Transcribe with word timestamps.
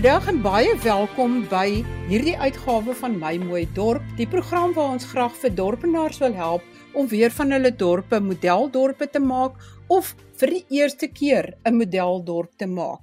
Goeiemiddag 0.00 0.30
en 0.32 0.38
baie 0.40 0.76
welkom 0.80 1.32
by 1.50 1.82
hierdie 2.08 2.32
uitgawe 2.40 2.94
van 2.96 3.18
My 3.20 3.34
Mooi 3.36 3.66
Dorp, 3.76 4.04
die 4.16 4.24
program 4.24 4.70
waar 4.72 4.94
ons 4.94 5.04
graag 5.10 5.34
vir 5.42 5.50
dorpenaars 5.52 6.22
wil 6.22 6.32
help 6.38 6.94
om 6.96 7.10
weer 7.10 7.28
van 7.36 7.52
hulle 7.52 7.68
dorpe 7.82 8.16
modeldorpe 8.24 9.10
te 9.12 9.20
maak 9.20 9.58
of 9.92 10.14
vir 10.40 10.54
die 10.54 10.62
eerste 10.78 11.10
keer 11.18 11.50
'n 11.68 11.76
modeldorp 11.76 12.56
te 12.56 12.66
maak. 12.66 13.02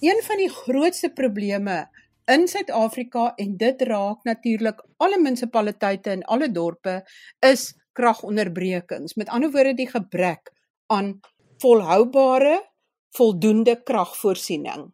Een 0.00 0.22
van 0.28 0.40
die 0.40 0.48
grootste 0.48 1.10
probleme 1.12 1.76
in 2.24 2.48
Suid-Afrika 2.48 3.34
en 3.36 3.56
dit 3.56 3.82
raak 3.82 4.24
natuurlik 4.24 4.80
alle 4.96 5.20
munisipaliteite 5.20 6.10
en 6.10 6.24
alle 6.24 6.48
dorpe 6.48 7.04
is 7.40 7.74
kragonderbrekings. 7.92 9.16
Met 9.16 9.28
ander 9.28 9.50
woorde 9.50 9.74
die 9.74 9.90
gebrek 9.90 10.48
aan 10.86 11.20
volhoubare 11.58 12.62
voldoende 13.10 13.82
kragvoorsiening. 13.82 14.92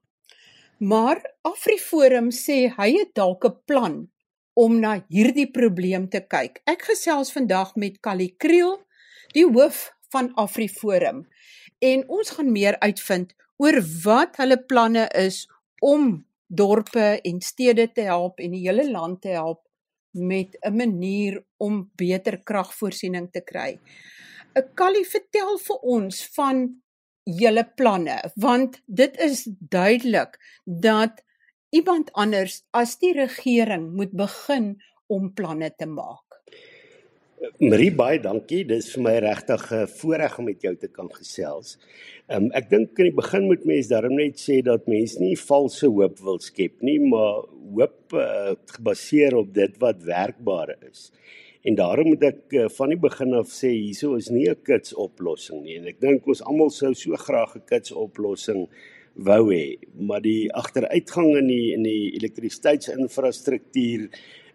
Maar 0.79 1.19
AfriForum 1.43 2.29
sê 2.31 2.69
hy 2.71 2.93
het 2.95 3.11
dalk 3.19 3.45
'n 3.45 3.59
plan 3.67 3.95
om 4.55 4.79
na 4.81 5.05
hierdie 5.09 5.51
probleem 5.51 6.09
te 6.09 6.21
kyk. 6.21 6.61
Ek 6.67 6.83
gesels 6.83 7.33
vandag 7.33 7.75
met 7.77 8.01
Callie 8.01 8.35
Kriel, 8.39 8.79
die 9.35 9.47
hoof 9.47 9.91
van 10.11 10.31
AfriForum, 10.35 11.27
en 11.79 12.09
ons 12.09 12.31
gaan 12.31 12.53
meer 12.53 12.79
uitvind 12.79 13.35
oor 13.57 13.83
wat 14.05 14.37
hulle 14.37 14.59
planne 14.71 15.09
is 15.15 15.49
om 15.81 16.25
dorpe 16.47 17.21
en 17.23 17.41
stede 17.41 17.93
te 17.93 18.01
help 18.01 18.39
en 18.39 18.51
die 18.51 18.67
hele 18.69 18.91
land 18.91 19.21
te 19.23 19.29
help 19.35 19.67
met 20.13 20.57
'n 20.63 20.77
manier 20.77 21.45
om 21.57 21.91
beter 21.97 22.39
kragvoorsiening 22.43 23.31
te 23.33 23.41
kry. 23.41 23.79
Callie, 24.75 25.07
vertel 25.07 25.59
vir 25.59 25.77
ons 25.77 26.27
van 26.35 26.83
julle 27.29 27.65
planne 27.77 28.17
want 28.41 28.81
dit 28.87 29.17
is 29.21 29.45
duidelik 29.61 30.39
dat 30.65 31.23
iemand 31.71 32.13
anders 32.13 32.63
as 32.73 32.97
die 33.03 33.13
regering 33.13 33.91
moet 33.97 34.15
begin 34.17 34.77
om 35.07 35.33
planne 35.37 35.69
te 35.77 35.87
maak. 35.87 36.25
Marie 37.63 37.91
baie 37.95 38.19
dankie. 38.23 38.65
Dis 38.67 38.91
vir 38.95 39.03
my 39.03 39.15
regtig 39.23 39.63
'n 39.73 39.87
voorreg 39.87 40.39
om 40.39 40.45
met 40.45 40.63
jou 40.63 40.75
te 40.77 40.89
kan 40.89 41.09
gesels. 41.13 41.77
Um, 42.29 42.51
ek 42.53 42.69
dink 42.71 42.99
in 42.99 43.11
die 43.11 43.15
begin 43.15 43.47
moet 43.47 43.65
mense 43.65 43.89
daarom 43.89 44.17
net 44.17 44.39
sê 44.39 44.61
dat 44.63 44.87
mense 44.87 45.21
nie 45.21 45.37
valse 45.37 45.87
hoop 45.87 46.19
wil 46.19 46.39
skep 46.39 46.83
nie, 46.83 46.99
maar 46.99 47.47
hoop 47.75 48.13
uh, 48.13 48.55
gebaseer 48.67 49.37
op 49.37 49.55
dit 49.55 49.79
wat 49.79 50.03
werkbaar 50.03 50.77
is. 50.91 51.11
En 51.69 51.75
daarom 51.77 52.09
moet 52.09 52.23
ek 52.25 52.55
uh, 52.57 52.69
van 52.79 52.89
die 52.95 53.01
begin 53.01 53.35
af 53.37 53.51
sê 53.53 53.69
hierso 53.75 54.15
is 54.17 54.31
nie 54.33 54.49
'n 54.49 54.63
kits 54.65 54.95
oplossing 54.95 55.61
nie. 55.63 55.77
En 55.77 55.87
ek 55.93 56.01
dink 56.01 56.27
ons 56.27 56.41
almal 56.49 56.71
sou 56.73 56.95
so 56.95 57.17
graag 57.27 57.57
'n 57.57 57.67
kits 57.69 57.93
oplossing 57.93 58.69
wou 59.29 59.45
hê, 59.53 59.77
maar 59.99 60.23
die 60.23 60.49
agteruitgang 60.55 61.37
in 61.37 61.47
die 61.47 61.73
in 61.77 61.83
die 61.83 62.15
elektrisiteitsinfrastruktuur 62.19 64.09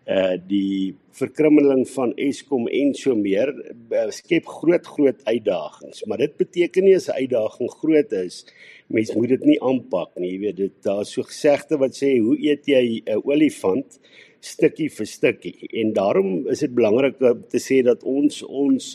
uh 0.03 0.35
die 0.47 0.95
verkrummeling 1.15 1.87
van 1.87 2.11
Eskom 2.19 2.67
en 2.67 2.93
so 2.93 3.15
meer 3.15 3.53
uh, 3.91 4.09
skep 4.11 4.45
groot 4.45 4.85
groot 4.95 5.19
uitdagings. 5.23 6.03
Maar 6.05 6.17
dit 6.25 6.37
beteken 6.37 6.83
nie 6.83 6.95
as 6.95 7.07
'n 7.07 7.19
uitdaging 7.21 7.69
groot 7.69 8.11
is 8.11 8.45
mens 8.87 9.13
moet 9.15 9.29
dit 9.29 9.45
nie 9.45 9.61
aanpak 9.61 10.11
nie. 10.19 10.31
Jy 10.33 10.39
weet 10.39 10.57
dit 10.57 10.75
daar's 10.81 11.13
so 11.13 11.23
gesegde 11.23 11.77
wat 11.77 11.95
sê 11.95 12.19
hoe 12.19 12.37
eet 12.37 12.65
jy 12.67 13.03
'n 13.05 13.21
olifant 13.23 13.99
stukkie 14.43 14.89
vir 14.91 15.09
stukkie 15.09 15.69
en 15.81 15.93
daarom 15.95 16.47
is 16.51 16.63
dit 16.65 16.75
belangrik 16.75 17.19
te 17.51 17.61
sê 17.61 17.81
dat 17.85 18.03
ons 18.03 18.43
ons 18.47 18.93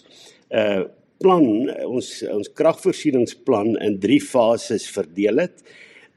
uh 0.54 0.86
plan 1.18 1.46
ons 1.82 2.08
ons 2.30 2.48
kragvoorsieningsplan 2.54 3.72
in 3.82 3.96
3 3.98 4.18
fases 4.22 4.84
verdeel 4.94 5.40
het 5.42 5.64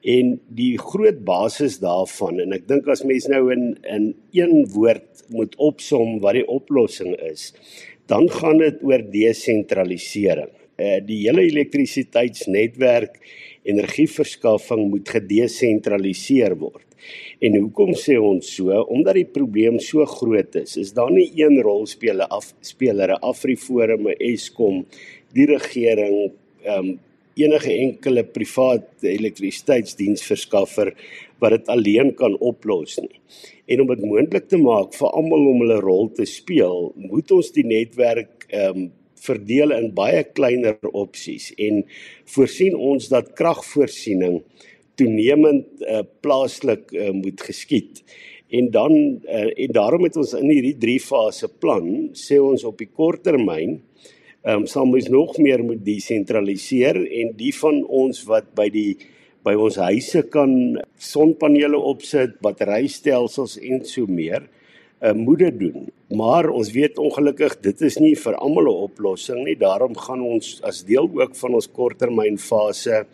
en 0.05 0.35
die 0.53 0.75
groot 0.77 1.23
basis 1.25 1.79
daarvan 1.81 2.37
en 2.43 2.53
ek 2.53 2.67
dink 2.69 2.85
as 2.93 3.01
mense 3.01 3.31
nou 3.33 3.47
in 3.55 3.71
in 3.89 4.11
een 4.37 4.67
woord 4.75 5.25
moet 5.33 5.57
opsom 5.57 6.19
wat 6.21 6.37
die 6.37 6.45
oplossing 6.45 7.15
is 7.31 7.49
dan 8.11 8.27
gaan 8.29 8.59
dit 8.59 8.81
oor 8.83 9.03
desentralisering. 9.13 10.51
Uh 10.81 10.99
die 11.05 11.21
hele 11.27 11.45
elektrisiteitsnetwerk 11.47 13.19
energieverskaffing 13.63 14.87
moet 14.89 15.09
gedesentraliseer 15.15 16.55
word. 16.57 16.87
En 17.41 17.57
hoekom 17.57 17.93
sê 17.97 18.17
ons 18.21 18.47
so? 18.55 18.69
Omdat 18.93 19.17
die 19.19 19.27
probleem 19.37 19.79
so 19.81 20.05
groot 20.05 20.55
is. 20.61 20.77
Is 20.77 20.93
daar 20.97 21.11
nie 21.13 21.29
een 21.39 21.61
rolspeler 21.65 22.29
af 22.29 22.51
spelere 22.65 23.17
Afriforum, 23.21 24.11
Eskom, 24.17 24.83
die 25.35 25.47
regering, 25.49 26.35
ehm 26.65 26.91
um, 26.91 26.99
enige 27.39 27.71
enkele 27.71 28.25
privaat 28.27 29.05
elektrisiteitsdiensverskaffer 29.07 30.91
wat 31.39 31.55
dit 31.55 31.69
alleen 31.71 32.11
kan 32.19 32.35
oplos 32.43 32.97
nie. 32.99 33.21
En 33.71 33.81
om 33.81 33.91
dit 33.93 34.03
moontlik 34.03 34.49
te 34.51 34.59
maak 34.59 34.91
vir 34.97 35.15
almal 35.15 35.47
om 35.53 35.63
hulle 35.63 35.79
rol 35.81 36.09
te 36.17 36.27
speel, 36.27 36.91
moet 36.99 37.31
ons 37.31 37.53
die 37.55 37.67
netwerk 37.67 38.49
ehm 38.49 38.83
um, 38.83 38.89
verdeel 39.21 39.69
in 39.75 39.91
baie 39.93 40.23
kleiner 40.33 40.79
opsies 40.97 41.51
en 41.61 41.83
voorsien 42.33 42.73
ons 42.73 43.05
dat 43.11 43.27
kragvoorsiening 43.37 44.39
toenemend 45.01 45.81
uh, 45.81 46.05
plaaslik 46.21 46.93
uh, 46.93 47.09
moet 47.17 47.41
geskied. 47.41 48.03
En 48.51 48.71
dan 48.71 48.93
uh, 49.25 49.47
en 49.49 49.71
daarom 49.75 50.05
het 50.07 50.17
ons 50.21 50.33
in 50.37 50.49
hierdie 50.51 50.77
drie 50.77 50.99
fase 51.01 51.49
plan 51.49 52.11
sê 52.17 52.39
ons 52.41 52.63
op 52.67 52.77
die 52.81 52.91
kort 52.91 53.25
termyn 53.27 53.79
ehm 54.41 54.63
um, 54.63 54.65
sal 54.65 54.89
ons 54.89 55.07
nog 55.13 55.35
meer 55.37 55.61
moet 55.61 55.83
desentraliseer 55.85 56.97
en 56.97 57.35
die 57.37 57.51
van 57.53 57.83
ons 57.85 58.23
wat 58.25 58.47
by 58.57 58.71
die 58.73 58.95
by 59.45 59.53
ons 59.57 59.77
huise 59.81 60.21
kan 60.33 60.51
sonpanele 61.01 61.77
opsit, 61.77 62.35
batterystelsels 62.45 63.55
en 63.61 63.81
so 63.89 64.09
meer, 64.09 64.45
uh, 65.01 65.13
moet 65.17 65.41
dit 65.47 65.59
doen. 65.63 65.87
Maar 66.13 66.49
ons 66.53 66.69
weet 66.73 66.99
ongelukkig 67.01 67.55
dit 67.65 67.81
is 67.87 67.97
nie 68.01 68.13
vir 68.15 68.37
almal 68.37 68.69
'n 68.69 68.83
oplossing 68.89 69.43
nie. 69.45 69.55
Daarom 69.55 69.95
gaan 69.95 70.21
ons 70.21 70.61
as 70.63 70.83
deel 70.83 71.09
ook 71.09 71.35
van 71.35 71.53
ons 71.53 71.67
korttermyn 71.67 72.37
fase 72.37 73.05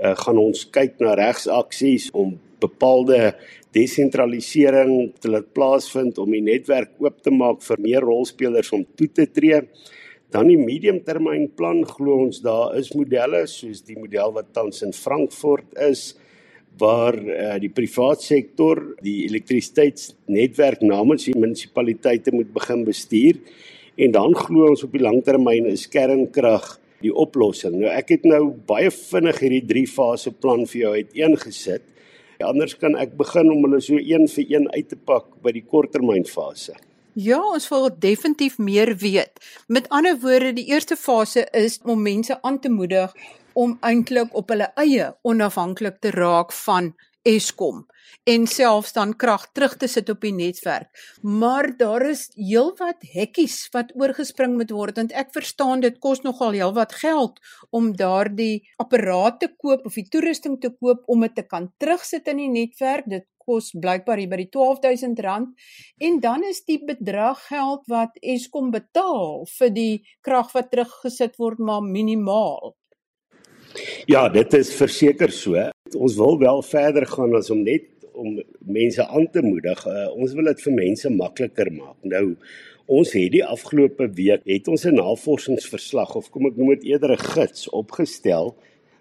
uh, 0.00 0.14
gaan 0.18 0.40
ons 0.40 0.64
kyk 0.74 0.98
na 1.02 1.14
regsaksies 1.18 2.10
om 2.14 2.34
bepaalde 2.62 3.34
desentralisering 3.74 5.12
te 5.20 5.30
laat 5.32 5.50
plaasvind 5.56 6.18
om 6.22 6.30
die 6.30 6.44
netwerk 6.44 6.94
oop 7.02 7.20
te 7.24 7.32
maak 7.34 7.62
vir 7.66 7.82
meer 7.82 8.06
rolspelers 8.06 8.72
om 8.76 8.84
toe 8.96 9.10
te 9.10 9.26
tree. 9.26 9.60
Dan 10.34 10.50
die 10.50 10.58
mediumtermynplan 10.58 11.84
glo 11.86 12.24
ons 12.26 12.40
daar 12.42 12.74
is 12.78 12.92
modelle 12.94 13.44
soos 13.50 13.82
die 13.86 13.98
model 13.98 14.34
wat 14.34 14.52
tans 14.54 14.82
in 14.86 14.94
Frankfurt 14.94 15.74
is 15.90 16.12
waar 16.78 17.14
uh, 17.14 17.54
die 17.62 17.70
privaat 17.70 18.22
sektor 18.22 18.80
die 19.02 19.24
elektrisiteitsnetwerk 19.28 20.82
namens 20.82 21.28
die 21.28 21.36
munisipaliteite 21.38 22.34
moet 22.34 22.50
begin 22.54 22.82
bestuur 22.86 23.38
en 23.94 24.14
dan 24.14 24.34
glo 24.34 24.72
ons 24.72 24.82
op 24.82 24.94
die 24.94 25.02
langtermyn 25.02 25.68
is 25.70 25.86
kernkrag 25.90 26.66
die 27.04 27.12
oplossing. 27.12 27.76
Nou 27.82 27.90
ek 27.92 28.14
het 28.16 28.24
nou 28.28 28.48
baie 28.68 28.90
vinnig 28.94 29.42
hierdie 29.44 29.66
drie 29.68 29.86
fase 29.90 30.32
plan 30.32 30.64
vir 30.70 30.80
jou 30.80 30.94
uiteengesit. 30.96 31.84
Anders 32.44 32.74
kan 32.76 32.96
ek 33.00 33.14
begin 33.16 33.48
om 33.52 33.62
hulle 33.64 33.80
so 33.80 33.96
een 33.96 34.26
vir 34.28 34.50
een 34.50 34.66
uit 34.74 34.88
te 34.90 34.98
pak 34.98 35.30
by 35.44 35.54
die 35.54 35.64
korttermynfase. 35.64 36.74
Ja, 37.14 37.38
ons 37.38 37.68
wil 37.70 37.88
definitief 38.02 38.58
meer 38.58 38.90
weet. 38.98 39.38
Met 39.70 39.86
ander 39.94 40.18
woorde, 40.20 40.50
die 40.56 40.66
eerste 40.72 40.96
fase 40.98 41.46
is 41.54 41.78
om 41.84 42.02
mense 42.02 42.36
aan 42.42 42.58
te 42.60 42.68
moedig 42.68 43.14
om 43.54 43.76
eintlik 43.86 44.34
op 44.34 44.50
hulle 44.50 44.66
eie 44.82 45.12
onafhanklik 45.22 46.00
te 46.02 46.10
raak 46.10 46.52
van 46.64 46.90
Eskom 47.22 47.84
en 48.24 48.46
selfs 48.48 48.94
dan 48.96 49.12
krag 49.20 49.44
terug 49.52 49.76
te 49.76 49.88
sit 49.88 50.08
op 50.08 50.22
die 50.24 50.32
netwerk. 50.32 50.88
Maar 51.20 51.68
daar 51.76 52.06
is 52.08 52.30
heelwat 52.36 53.04
hekkies 53.12 53.68
wat 53.74 53.92
oorgespring 54.00 54.56
moet 54.56 54.72
word 54.72 55.00
want 55.00 55.12
ek 55.12 55.34
verstaan 55.36 55.84
dit 55.84 55.98
kos 56.00 56.24
nogal 56.24 56.56
heelwat 56.56 56.94
geld 57.02 57.40
om 57.70 57.92
daardie 57.96 58.64
apparaat 58.80 59.40
te 59.42 59.50
koop 59.52 59.84
of 59.84 60.00
die 60.00 60.08
toerusting 60.08 60.56
te 60.60 60.72
koop 60.72 61.04
om 61.06 61.26
dit 61.26 61.36
te 61.36 61.44
kan 61.44 61.68
terugsit 61.78 62.28
in 62.32 62.40
die 62.40 62.52
netwerk. 62.52 63.10
Dit 63.10 63.28
kos 63.44 63.74
blykbaar 63.76 64.22
hier 64.22 64.30
by 64.30 64.38
die 64.40 64.48
R12000 64.48 65.20
en 66.08 66.20
dan 66.24 66.46
is 66.48 66.62
die 66.64 66.78
bedrag 66.80 67.42
geld 67.50 67.84
wat 67.92 68.16
Eskom 68.22 68.72
betaal 68.72 69.44
vir 69.58 69.74
die 69.76 69.92
krag 70.24 70.54
wat 70.56 70.72
teruggesit 70.72 71.36
word 71.36 71.60
maar 71.60 71.84
minimaal. 71.84 72.72
Ja, 74.06 74.28
dit 74.28 74.54
is 74.54 74.70
verseker 74.76 75.32
so. 75.34 75.58
Ons 75.94 76.16
wil 76.16 76.38
wel 76.40 76.62
verder 76.62 77.06
gaan 77.10 77.34
as 77.36 77.50
om 77.50 77.64
net 77.66 77.93
om 78.14 78.42
mense 78.58 79.06
aan 79.06 79.26
te 79.30 79.42
moedig. 79.42 79.86
Uh, 79.86 80.08
ons 80.14 80.34
wil 80.34 80.50
dit 80.52 80.62
vir 80.66 80.72
mense 80.72 81.10
makliker 81.10 81.72
maak. 81.72 81.98
Nou 82.02 82.36
ons 82.86 83.12
het 83.16 83.32
die 83.32 83.44
afgelope 83.44 84.10
week 84.12 84.42
het 84.44 84.68
ons 84.68 84.84
'n 84.84 84.94
navorsingsverslag 85.00 86.16
of 86.16 86.30
kom 86.30 86.46
ek 86.46 86.56
noem 86.56 86.74
dit 86.76 86.84
eerder 86.92 87.12
'n 87.12 87.26
gids 87.34 87.68
opgestel 87.68 88.54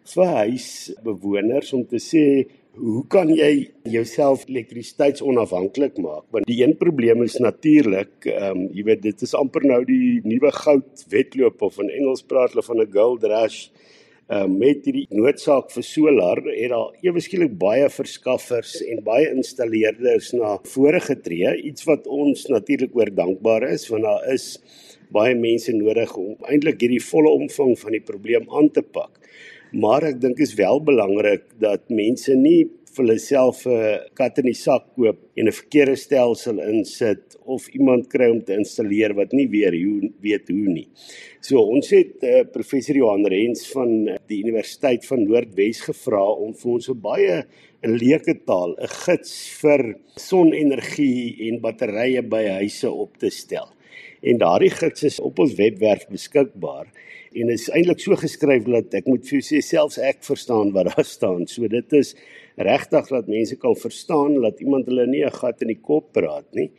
vir 0.04 0.25
huisbewoners 0.25 1.74
om 1.74 1.86
te 1.86 2.00
sê 2.00 2.48
hoe 2.74 3.04
kan 3.07 3.30
jy 3.30 3.69
jouself 3.86 4.48
elektrisiteitsonafhanklik 4.50 5.98
maak? 6.01 6.25
Want 6.33 6.48
die 6.50 6.63
een 6.63 6.74
probleem 6.77 7.21
is 7.24 7.38
natuurlik, 7.38 8.25
ehm 8.25 8.63
um, 8.63 8.69
jy 8.74 8.83
weet 8.83 9.01
dit 9.01 9.21
is 9.21 9.36
amper 9.38 9.65
nou 9.65 9.83
die 9.86 10.21
nuwe 10.24 10.51
goud 10.51 11.06
wedloop 11.10 11.62
of 11.62 11.77
in 11.80 11.89
Engels 11.89 12.24
praat 12.25 12.54
hulle 12.54 12.65
van 12.65 12.81
'n 12.81 12.92
gold 12.92 13.24
rush 13.24 13.69
uh, 14.34 14.46
met 14.50 14.86
hierdie 14.88 15.06
noodsaak 15.14 15.72
vir 15.74 15.86
solar 15.86 16.42
het 16.48 16.72
daar 16.74 16.94
ewe 17.06 17.22
skielik 17.24 17.54
baie 17.60 17.90
verskaffers 17.94 18.80
en 18.90 19.04
baie 19.06 19.30
installeerders 19.32 20.32
na 20.38 20.56
vore 20.74 21.02
getree, 21.04 21.54
iets 21.70 21.86
wat 21.90 22.08
ons 22.08 22.48
natuurlik 22.52 22.96
oor 22.98 23.12
dankbaar 23.14 23.68
is 23.70 23.88
want 23.92 24.08
daar 24.08 24.26
is 24.34 24.58
baie 25.14 25.36
mense 25.38 25.74
nodig 25.78 26.16
om 26.18 26.48
eintlik 26.50 26.82
hierdie 26.82 27.04
volle 27.04 27.34
omvang 27.44 27.76
van 27.84 27.98
die 27.98 28.06
probleem 28.06 28.48
aan 28.50 28.72
te 28.74 28.82
pak. 28.82 29.20
Maar 29.74 30.10
ek 30.12 30.22
dink 30.22 30.42
is 30.42 30.56
wel 30.58 30.82
belangrik 30.86 31.46
dat 31.62 31.90
mense 31.90 32.34
nie 32.38 32.70
vir 32.94 33.04
hulle 33.04 33.19
self 33.19 33.66
'n 33.68 34.13
kat 34.16 34.40
in 34.40 34.45
die 34.45 34.57
sak 34.57 34.86
koop 34.95 35.19
en 35.38 35.48
'n 35.48 35.57
verkeerde 35.60 35.95
stelsel 35.95 36.60
insit 36.60 37.38
of 37.45 37.68
iemand 37.69 38.07
kry 38.10 38.30
om 38.31 38.42
te 38.42 38.54
installeer 38.54 39.13
wat 39.13 39.34
nie 39.34 39.48
weer 39.48 39.74
hoe 39.74 40.12
weet 40.22 40.48
hoe 40.48 40.69
nie. 40.69 40.88
So 41.42 41.60
ons 41.60 41.90
het 41.90 42.24
uh, 42.24 42.44
professor 42.44 42.95
Johan 42.95 43.25
Rens 43.25 43.68
van 43.72 44.18
die 44.28 44.44
Universiteit 44.44 45.06
van 45.06 45.24
Noordwes 45.24 45.81
gevra 45.81 46.24
om 46.24 46.54
vir 46.54 46.72
ons 46.72 46.90
'n 46.90 47.01
baie 47.01 47.44
in 47.84 47.98
leuke 47.98 48.36
taal 48.45 48.75
'n 48.80 48.88
gids 49.06 49.34
vir 49.62 49.96
sonenergie 50.16 51.50
en 51.50 51.62
batterye 51.62 52.22
by 52.22 52.44
huise 52.60 52.89
op 52.89 53.18
te 53.18 53.30
stel. 53.30 53.69
En 54.24 54.38
daardie 54.38 54.72
gids 54.72 55.04
is 55.04 55.19
op 55.19 55.39
ons 55.39 55.56
webwerf 55.56 56.07
beskikbaar 56.07 56.88
en 57.34 57.50
is 57.50 57.69
eintlik 57.74 58.00
so 58.00 58.16
geskryf 58.16 58.63
dat 58.69 58.94
ek 58.94 59.10
moet 59.10 59.25
vir 59.28 59.39
jou 59.39 59.44
sê 59.44 59.60
selfs 59.66 60.00
ek 60.00 60.24
verstaan 60.24 60.72
wat 60.75 60.92
daar 60.94 61.07
staan. 61.18 61.48
So 61.48 61.68
dit 61.68 61.94
is 62.00 62.13
regtig 62.56 63.08
dat 63.08 63.28
mense 63.28 63.56
kan 63.58 63.76
verstaan 63.76 64.42
dat 64.42 64.60
iemand 64.60 64.86
hulle 64.86 65.08
nie 65.08 65.26
'n 65.26 65.32
gat 65.32 65.62
in 65.62 65.68
die 65.68 65.82
kop 65.82 66.12
praat 66.14 66.46
nie. 66.54 66.72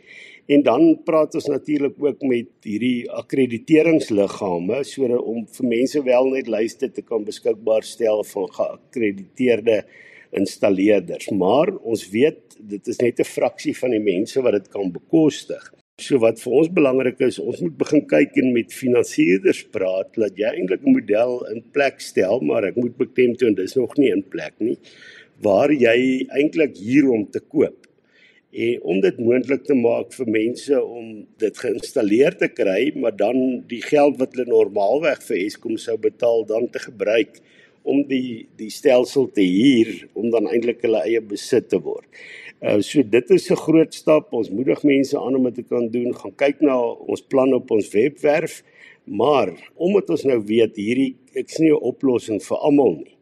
En 0.47 0.62
dan 0.62 1.00
praat 1.05 1.35
ons 1.35 1.47
natuurlik 1.47 1.94
ook 1.99 2.23
met 2.23 2.49
hierdie 2.62 3.11
akkrediteringsliggame 3.11 4.82
sodat 4.85 5.23
om 5.23 5.47
vir 5.47 5.67
mense 5.67 6.03
wel 6.05 6.26
net 6.35 6.50
lyste 6.53 6.91
te 6.91 7.03
kan 7.03 7.25
beskikbaar 7.25 7.82
stel 7.82 8.25
van 8.25 8.50
geakkrediteerde 8.53 9.85
installeerders. 10.31 11.31
Maar 11.31 11.73
ons 11.77 12.11
weet 12.11 12.59
dit 12.61 12.87
is 12.87 13.00
net 13.00 13.20
'n 13.20 13.25
fraksie 13.25 13.77
van 13.77 13.91
die 13.91 14.05
mense 14.05 14.43
wat 14.43 14.53
dit 14.53 14.69
kan 14.69 14.93
bekostig. 14.93 15.73
So 15.97 16.19
wat 16.19 16.41
vir 16.41 16.53
ons 16.53 16.69
belangrik 16.69 17.20
is, 17.20 17.38
ons 17.38 17.61
moet 17.61 17.77
begin 17.77 18.06
kyk 18.06 18.37
en 18.37 18.53
met 18.53 18.73
finansierders 18.73 19.65
praat 19.70 20.15
dat 20.15 20.37
jy 20.37 20.50
eintlik 20.50 20.82
'n 20.82 20.93
model 20.93 21.47
in 21.55 21.62
plek 21.73 22.00
stel, 22.00 22.41
maar 22.41 22.65
ek 22.65 22.77
moet 22.77 22.97
beklemtoon 22.97 23.55
dis 23.55 23.75
nog 23.77 23.97
nie 23.97 24.11
in 24.11 24.25
plek 24.29 24.55
nie 24.59 24.79
waar 25.42 25.72
jy 25.72 26.26
eintlik 26.31 26.76
hier 26.76 27.08
om 27.10 27.26
te 27.31 27.40
koop. 27.40 27.81
En 28.54 28.82
om 28.82 29.00
dit 29.02 29.19
moontlik 29.19 29.64
te 29.66 29.75
maak 29.75 30.12
vir 30.14 30.28
mense 30.31 30.78
om 30.78 31.25
dit 31.42 31.58
geïnstalleer 31.58 32.36
te 32.38 32.48
kry, 32.48 32.92
maar 32.94 33.16
dan 33.16 33.64
die 33.66 33.82
geld 33.82 34.20
wat 34.20 34.36
hulle 34.36 34.46
normaalweg 34.46 35.25
vir 35.26 35.40
Eskom 35.42 35.78
sou 35.81 35.96
betaal 35.98 36.46
dan 36.46 36.69
te 36.70 36.78
gebruik 36.78 37.40
om 37.82 38.04
die 38.08 38.46
die 38.56 38.70
stelsel 38.72 39.26
te 39.34 39.42
huur 39.44 39.90
om 40.14 40.31
dan 40.32 40.46
eintlik 40.48 40.84
hulle 40.86 41.02
eie 41.04 41.20
besit 41.20 41.69
te 41.72 41.81
word. 41.82 42.06
Uh, 42.64 42.78
so 42.81 43.02
dit 43.02 43.31
is 43.31 43.50
'n 43.50 43.56
groot 43.56 43.94
stap. 43.94 44.32
Ons 44.32 44.50
moedig 44.50 44.82
mense 44.82 45.19
aan 45.19 45.36
om 45.36 45.44
dit 45.44 45.54
te 45.54 45.62
kan 45.62 45.88
doen. 45.90 46.14
Gaan 46.14 46.36
kyk 46.36 46.60
na 46.60 46.78
ons 46.81 47.20
plan 47.20 47.52
op 47.54 47.70
ons 47.70 47.90
webwerf. 47.90 48.62
Maar 49.04 49.52
omdat 49.75 50.10
ons 50.10 50.25
nou 50.25 50.40
weet 50.40 50.76
hierdie 50.76 51.16
ek 51.34 51.50
sien 51.50 51.66
'n 51.69 51.82
oplossing 51.82 52.40
vir 52.42 52.56
almal 52.56 52.94
nie. 53.04 53.13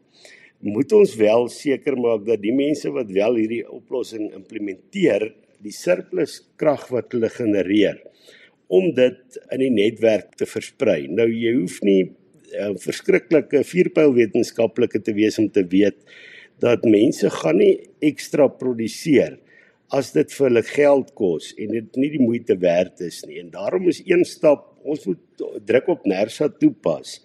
Moet 0.63 0.93
ons 0.95 1.15
wel 1.19 1.49
seker 1.51 1.97
maak 1.99 2.23
dat 2.27 2.39
die 2.43 2.53
mense 2.55 2.87
wat 2.95 3.09
wel 3.11 3.35
hierdie 3.41 3.63
oplossing 3.67 4.29
implementeer, 4.31 5.33
die 5.63 5.75
surplus 5.75 6.39
krag 6.59 6.85
wat 6.91 7.11
hulle 7.15 7.29
genereer 7.31 7.99
om 8.73 8.89
dit 8.95 9.39
in 9.51 9.61
die 9.61 9.73
netwerk 9.73 10.37
te 10.39 10.47
versprei. 10.47 11.05
Nou 11.11 11.27
jy 11.27 11.51
hoef 11.59 11.81
nie 11.83 12.03
'n 12.03 12.15
uh, 12.53 12.69
eh, 12.69 12.75
verskriklike 12.79 13.63
vierpyl 13.65 14.13
wetenskaplike 14.13 15.01
te 15.01 15.13
wees 15.13 15.39
om 15.39 15.49
te 15.49 15.63
weet 15.65 15.99
dat 16.61 16.85
mense 16.85 17.29
gaan 17.29 17.57
nie 17.57 17.81
ekstra 18.01 18.47
produseer 18.47 19.39
as 19.91 20.11
dit 20.13 20.31
vir 20.31 20.47
hulle 20.47 20.63
geld 20.63 21.13
kos 21.17 21.53
en 21.57 21.73
dit 21.75 21.97
nie 21.97 22.09
die 22.15 22.21
moeite 22.23 22.55
werd 22.57 23.01
is 23.01 23.23
nie. 23.27 23.39
En 23.41 23.49
daarom 23.53 23.87
is 23.89 24.01
een 24.05 24.23
stap, 24.25 24.79
ons 24.83 25.05
moet 25.05 25.43
druk 25.65 25.87
op 25.87 26.05
Nersa 26.05 26.49
toepas. 26.49 27.19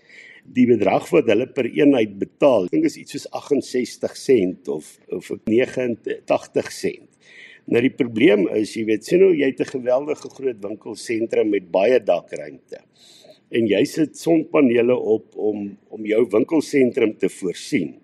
Die 0.55 0.67
bedrag 0.67 1.09
wat 1.13 1.29
hulle 1.29 1.47
per 1.53 1.67
eenheid 1.69 2.17
betaal, 2.19 2.67
ek 2.69 2.73
dink 2.73 2.89
is 2.89 2.97
iets 2.97 3.17
soos 3.17 3.29
68 3.37 4.17
sent 4.17 4.69
of 4.73 4.89
of 5.13 5.31
89 5.47 6.73
sent. 6.73 7.09
Nou 7.69 7.83
die 7.85 7.93
probleem 7.93 8.47
is, 8.57 8.73
jy 8.77 8.87
weet, 8.89 9.05
sien 9.05 9.23
hoe 9.27 9.35
jy 9.37 9.51
'n 9.53 9.73
geweldige 9.73 10.29
groot 10.33 10.61
winkelsentrum 10.63 11.51
met 11.51 11.71
baie 11.71 12.01
dakruimte. 12.01 12.81
En 13.51 13.67
jy 13.67 13.85
sit 13.85 14.17
sonpanele 14.17 14.97
op 14.97 15.37
om 15.37 15.77
om 15.89 16.07
jou 16.07 16.27
winkelsentrum 16.31 17.17
te 17.19 17.29
voorsien 17.29 17.99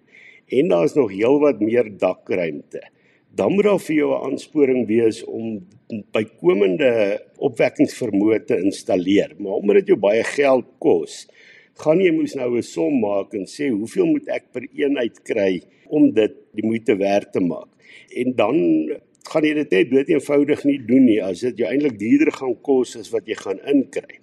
en 0.49 0.69
daar's 0.69 0.95
nog 0.95 1.11
heelwat 1.11 1.61
meer 1.61 1.89
dakruimte. 1.99 2.83
Dan 3.35 3.53
moet 3.55 3.65
daar 3.65 3.81
vir 3.81 3.97
jou 3.97 4.11
'n 4.13 4.31
aansporing 4.31 4.87
wees 4.87 5.25
om 5.25 5.67
bykomende 6.13 7.21
opwekkingsvermoë 7.39 8.45
te 8.45 8.57
installeer. 8.61 9.35
Maar 9.39 9.53
omdat 9.53 9.77
dit 9.77 9.87
jou 9.87 9.99
baie 9.99 10.25
geld 10.25 10.67
kos, 10.79 11.27
gaan 11.83 12.01
jy 12.01 12.13
moes 12.15 12.35
nou 12.39 12.57
'n 12.57 12.63
som 12.63 13.01
maak 13.01 13.35
en 13.35 13.47
sê 13.47 13.71
hoeveel 13.71 14.07
moet 14.07 14.29
ek 14.29 14.53
per 14.53 14.63
eenheid 14.75 15.23
kry 15.25 15.63
om 15.89 16.13
dit 16.13 16.35
die 16.55 16.67
moeite 16.67 16.97
werd 16.97 17.33
te 17.33 17.41
maak. 17.41 17.69
En 18.15 18.35
dan 18.37 18.57
gaan 19.31 19.45
jy 19.45 19.55
dit 19.55 19.71
net 19.71 19.91
dood 19.91 20.09
eenvoudig 20.09 20.65
nie 20.65 20.79
doen 20.79 21.05
nie 21.05 21.21
as 21.23 21.41
dit 21.41 21.59
jou 21.59 21.69
eintlik 21.69 21.99
duurder 21.99 22.33
gaan 22.33 22.55
kos 22.63 22.97
as 22.97 23.11
wat 23.11 23.27
jy 23.27 23.35
gaan 23.35 23.61
inkry. 23.67 24.21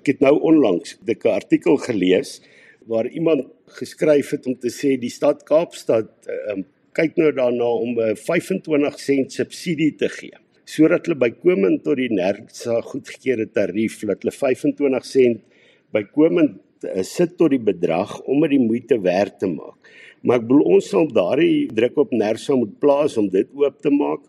Ek 0.00 0.06
het 0.06 0.20
nou 0.20 0.38
onlangs 0.40 0.98
'n 1.06 1.28
artikel 1.28 1.76
gelees 1.76 2.40
waar 2.86 3.06
iemand 3.06 3.48
geskryf 3.66 4.30
het 4.30 4.46
om 4.46 4.56
te 4.56 4.68
sê 4.68 4.96
die 5.00 5.10
stad 5.10 5.44
Kaapstad 5.44 6.10
um, 6.52 6.64
kyk 6.92 7.16
nou 7.16 7.32
daarna 7.32 7.64
om 7.64 7.98
'n 7.98 8.10
uh, 8.10 8.14
25 8.14 8.98
sent 9.00 9.32
subsidie 9.32 9.94
te 9.96 10.08
gee 10.08 10.36
sodat 10.64 11.06
hulle 11.06 11.18
bykomend 11.20 11.82
tot 11.84 11.96
die 12.00 12.08
NERSA 12.08 12.80
goedgekeurde 12.80 13.50
tarief 13.52 14.00
dat 14.00 14.22
hulle 14.22 14.32
25 14.32 15.04
sent 15.04 15.42
bykomend 15.92 16.60
uh, 16.84 17.02
sit 17.06 17.36
tot 17.38 17.52
die 17.54 17.62
bedrag 17.62 18.16
om 18.24 18.44
dit 18.44 18.56
die 18.56 18.62
moeite 18.62 18.98
werd 19.00 19.38
te 19.42 19.50
maak. 19.50 19.90
Maar 20.24 20.40
ek 20.40 20.46
bedoel 20.48 20.76
ons 20.76 20.86
sal 20.88 21.08
daardie 21.12 21.66
druk 21.76 21.98
op 22.00 22.14
NERSA 22.16 22.56
moet 22.56 22.78
plaas 22.80 23.18
om 23.20 23.28
dit 23.32 23.50
oop 23.56 23.80
te 23.84 23.92
maak. 23.92 24.22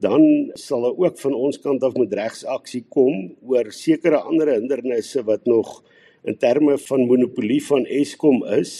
Dan 0.00 0.22
sal 0.56 0.84
er 0.88 0.98
ook 1.04 1.16
van 1.20 1.36
ons 1.36 1.60
kant 1.60 1.84
af 1.84 1.96
met 2.00 2.12
regsaksie 2.16 2.82
kom 2.88 3.30
oor 3.48 3.72
sekere 3.72 4.20
ander 4.20 4.52
hindernisse 4.54 5.24
wat 5.28 5.48
nog 5.48 5.80
in 6.28 6.36
terme 6.36 6.76
van 6.78 7.06
monopolie 7.08 7.60
van 7.64 7.86
Eskom 7.88 8.42
is 8.56 8.72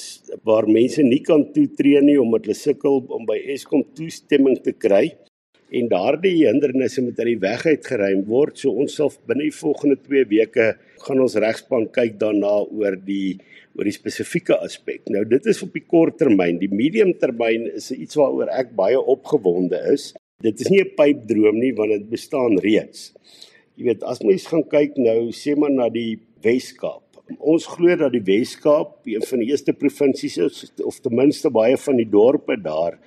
waar 0.45 0.69
mense 0.69 1.03
nie 1.05 1.23
kan 1.25 1.47
toetree 1.55 2.01
nie 2.05 2.19
omdat 2.21 2.49
hulle 2.49 2.57
sukkel 2.59 3.01
om 3.09 3.25
by 3.29 3.39
Eskom 3.55 3.85
toestemming 3.97 4.61
te 4.65 4.77
kry 4.77 5.07
en 5.71 5.89
daardie 5.91 6.47
hindernisse 6.47 7.03
moet 7.05 7.19
uit 7.21 7.29
die 7.33 7.43
weg 7.43 7.65
uitgeruim 7.67 8.25
word 8.29 8.59
so 8.59 8.73
ons 8.83 8.97
sal 8.99 9.13
binne 9.29 9.47
die 9.47 9.55
volgende 9.55 9.99
2 10.03 10.29
weke 10.33 10.67
gaan 11.05 11.23
ons 11.25 11.37
regspan 11.41 11.87
kyk 11.95 12.19
daarna 12.21 12.57
oor 12.67 12.97
die 12.97 13.39
oor 13.79 13.87
die 13.87 13.95
spesifieke 13.95 14.57
aspek. 14.59 15.05
Nou 15.15 15.23
dit 15.25 15.45
is 15.47 15.61
op 15.63 15.71
die 15.73 15.85
kort 15.87 16.17
termyn. 16.19 16.59
Die 16.59 16.73
medium 16.75 17.13
termyn 17.17 17.69
is 17.71 17.93
iets 17.95 18.19
waaroor 18.19 18.51
ek 18.51 18.75
baie 18.77 18.99
opgewonde 18.99 19.79
is. 19.93 20.11
Dit 20.43 20.61
is 20.61 20.71
nie 20.71 20.83
'n 20.83 20.95
pypdroom 20.97 21.59
nie 21.59 21.73
want 21.73 21.93
dit 21.95 22.11
bestaan 22.11 22.59
reeds. 22.59 23.13
Jy 23.77 23.85
weet 23.85 24.03
as 24.03 24.23
mens 24.23 24.47
gaan 24.47 24.67
kyk 24.67 24.99
nou 24.99 25.31
sê 25.31 25.57
maar 25.57 25.71
na 25.71 25.89
die 25.89 26.19
Weskaap 26.43 27.11
Ons 27.39 27.67
glo 27.71 27.95
dat 27.95 28.11
die 28.15 28.25
Wes-Kaap 28.27 29.07
een 29.07 29.23
van 29.23 29.43
die 29.43 29.51
eerste 29.53 29.73
provinsies 29.77 30.37
is 30.43 30.73
of 30.83 30.99
ten 31.01 31.15
minste 31.15 31.51
baie 31.51 31.77
van 31.79 32.01
die 32.01 32.09
dorpe 32.11 32.57
daar 32.59 32.99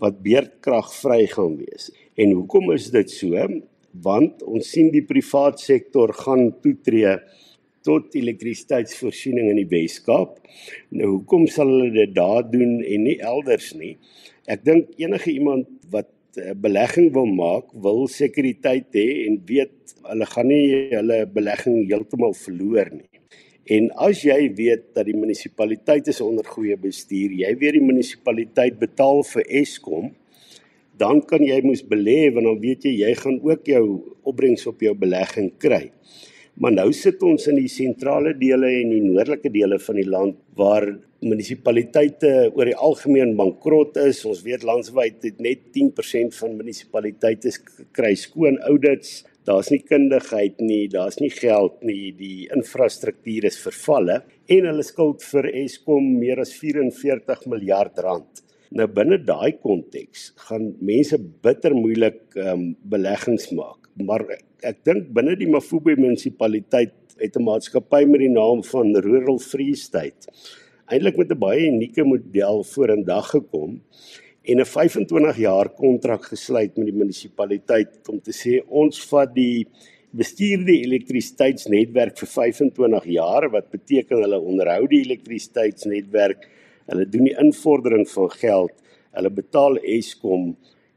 wat 0.00 0.22
beerdkrag 0.24 0.88
vry 0.94 1.26
gaan 1.28 1.56
wees. 1.60 1.90
En 2.16 2.30
hoekom 2.32 2.70
is 2.72 2.88
dit 2.94 3.10
so? 3.12 3.46
Want 4.04 4.40
ons 4.48 4.68
sien 4.72 4.88
die 4.92 5.04
privaat 5.04 5.60
sektor 5.60 6.14
gaan 6.16 6.48
toetree 6.64 7.12
tot 7.86 8.16
elektrisiteitsvoorsiening 8.16 9.50
in 9.52 9.60
die 9.60 9.68
Wes-Kaap. 9.68 10.40
Nou 10.96 11.10
hoekom 11.18 11.44
sal 11.52 11.68
hulle 11.70 11.92
dit 11.94 12.14
daar 12.16 12.48
doen 12.48 12.80
en 12.80 13.04
nie 13.04 13.18
elders 13.20 13.74
nie? 13.76 13.94
Ek 14.48 14.64
dink 14.64 14.96
enige 14.96 15.30
iemand 15.34 15.68
wat 15.92 16.08
'n 16.40 16.56
belegging 16.60 17.12
wil 17.12 17.28
maak, 17.28 17.68
wil 17.72 18.08
sekuriteit 18.08 18.88
hê 18.92 19.26
en 19.28 19.40
weet 19.46 19.94
hulle 20.08 20.26
gaan 20.26 20.48
nie 20.48 20.88
hulle 20.96 21.26
belegging 21.26 21.86
heeltemal 21.88 22.34
verloor 22.34 22.88
nie. 22.92 23.08
En 23.66 23.90
as 24.08 24.22
jy 24.22 24.54
weet 24.54 24.94
dat 24.94 25.06
die 25.06 25.16
munisipaliteit 25.16 26.08
is 26.08 26.20
onder 26.20 26.44
goeie 26.44 26.76
bestuur, 26.76 27.32
jy 27.32 27.56
weet 27.58 27.72
die 27.72 27.88
munisipaliteit 27.88 28.78
betaal 28.78 29.22
vir 29.22 29.44
Eskom, 29.48 30.14
dan 30.98 31.20
kan 31.28 31.44
jy 31.44 31.58
mos 31.64 31.82
belê 31.86 32.30
want 32.34 32.48
dan 32.48 32.60
weet 32.62 32.86
jy 32.88 32.94
jy 33.02 33.12
gaan 33.20 33.40
ook 33.44 33.68
jou 33.68 33.84
opbrengs 34.26 34.66
op 34.70 34.82
jou 34.82 34.94
belegging 34.98 35.52
kry. 35.62 35.90
Maar 36.56 36.72
nou 36.72 36.88
sit 36.96 37.20
ons 37.20 37.50
in 37.50 37.58
die 37.60 37.68
sentrale 37.68 38.32
dele 38.38 38.70
en 38.80 38.94
die 38.94 39.02
noordelike 39.04 39.52
dele 39.52 39.76
van 39.82 40.00
die 40.00 40.08
land 40.08 40.38
waar 40.56 40.86
munisipaliteite 41.20 42.32
oor 42.54 42.68
die 42.70 42.78
algemeen 42.88 43.34
bankrot 43.36 43.98
is. 44.00 44.22
Ons 44.28 44.40
weet 44.46 44.64
landwyd 44.64 45.20
het 45.26 45.40
net 45.44 45.68
10% 45.76 46.36
van 46.38 46.56
munisipaliteite 46.56 47.52
kry 47.96 48.14
skoon 48.16 48.56
audits 48.64 49.20
Daar's 49.46 49.68
nie 49.70 49.78
kundigheid 49.86 50.58
nie, 50.58 50.88
daar's 50.90 51.20
nie 51.22 51.30
geld 51.30 51.78
nie, 51.86 52.10
die 52.18 52.48
infrastruktuur 52.50 53.44
is 53.46 53.60
vervalle 53.62 54.16
en 54.50 54.66
hulle 54.66 54.86
skuld 54.86 55.22
vir 55.22 55.46
Eskom 55.62 56.08
meer 56.18 56.42
as 56.42 56.50
44 56.58 57.44
miljard 57.52 58.00
rand. 58.02 58.42
Nou 58.76 58.86
binne 58.92 59.16
daai 59.24 59.56
konteks 59.62 60.30
gaan 60.48 60.74
mense 60.84 61.16
bitter 61.44 61.72
moeilik 61.76 62.20
um, 62.36 62.68
beleggings 62.92 63.48
maak. 63.56 63.88
Maar 64.04 64.26
ek, 64.36 64.82
dink 64.84 65.08
binne 65.16 65.36
die 65.38 65.48
Mafube 65.48 65.94
munisipaliteit 65.96 66.94
het 67.16 67.36
'n 67.36 67.46
maatskappy 67.46 68.04
met 68.04 68.20
die 68.20 68.32
naam 68.32 68.62
van 68.62 68.92
Rural 69.06 69.38
Free 69.40 69.74
State 69.74 70.28
eintlik 70.92 71.16
met 71.16 71.32
'n 71.32 71.38
baie 71.38 71.66
unieke 71.66 72.04
model 72.04 72.62
vorendag 72.64 73.30
gekom 73.30 73.80
en 74.42 74.60
'n 74.60 74.64
25 74.64 75.36
jaar 75.36 75.68
kontrak 75.68 76.24
gesluit 76.24 76.76
met 76.76 76.86
die 76.86 76.98
munisipaliteit 76.98 78.08
om 78.08 78.20
te 78.20 78.32
sê 78.32 78.62
ons 78.68 79.00
vat 79.10 79.34
die 79.34 79.66
bestuurde 80.10 80.72
elektrisiteitsnetwerk 80.72 82.18
vir 82.18 82.28
25 82.28 83.04
jaar 83.04 83.50
wat 83.50 83.70
beteken 83.70 84.22
hulle 84.22 84.40
onderhou 84.40 84.86
die 84.86 85.02
elektrisiteitsnetwerk 85.02 86.48
hulle 86.90 87.06
doen 87.10 87.26
die 87.28 87.38
invordering 87.42 88.06
van 88.08 88.30
geld. 88.30 88.74
Hulle 89.16 89.30
betaal 89.30 89.78
Eskom 89.96 90.54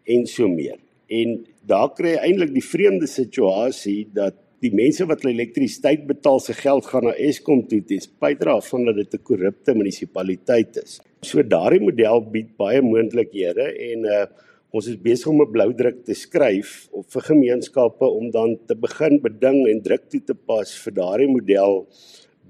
en 0.09 0.27
so 0.27 0.47
meer. 0.51 0.77
En 1.09 1.39
daar 1.69 1.89
kry 1.97 2.13
jy 2.15 2.21
eintlik 2.29 2.53
die 2.53 2.65
vreemde 2.65 3.07
situasie 3.09 4.03
dat 4.13 4.37
die 4.63 4.71
mense 4.75 5.05
wat 5.07 5.23
hulle 5.23 5.37
elektrisiteit 5.37 6.03
betaal 6.07 6.41
se 6.43 6.53
geld 6.57 6.87
gaan 6.91 7.07
na 7.07 7.15
Eskom 7.15 7.63
toe 7.69 7.79
ten 7.87 8.01
spyte 8.03 8.47
daarvan 8.49 8.89
dat 8.89 8.95
dit 8.95 9.13
'n 9.15 9.23
korrupte 9.23 9.73
munisipaliteit 9.73 10.77
is. 10.83 10.99
So 11.21 11.41
daardie 11.43 11.79
model 11.79 12.21
bied 12.31 12.57
baie 12.57 12.81
moontlikhede 12.81 13.65
en 13.91 14.05
uh 14.05 14.25
ons 14.71 14.85
is 14.85 15.01
besig 15.01 15.27
om 15.27 15.41
'n 15.41 15.51
blou 15.51 15.73
druk 15.73 16.03
te 16.05 16.13
skryf 16.13 16.89
op 16.91 17.05
vir 17.09 17.21
gemeenskappe 17.21 18.05
om 18.05 18.29
dan 18.31 18.57
te 18.67 18.75
begin 18.75 19.19
beding 19.21 19.67
en 19.67 19.81
druk 19.81 20.09
toe 20.09 20.21
te 20.21 20.35
pas 20.35 20.77
vir 20.83 20.93
daardie 20.93 21.27
model 21.27 21.87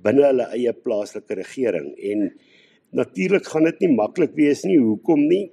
binne 0.03 0.25
hulle 0.25 0.47
eie 0.51 0.73
plaaslike 0.73 1.33
regering. 1.35 1.95
En 2.11 2.31
natuurlik 2.95 3.47
gaan 3.51 3.67
dit 3.69 3.85
nie 3.85 3.93
maklik 3.95 4.35
wees 4.37 4.65
nie. 4.65 4.79
Hoekom 4.81 5.27
nie? 5.29 5.45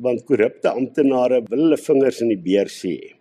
Want 0.00 0.24
korrupte 0.28 0.72
amptenare 0.72 1.42
wil 1.48 1.66
hulle 1.66 1.80
vingers 1.80 2.20
in 2.24 2.30
die 2.32 2.40
beer 2.40 2.70
sien 2.72 3.20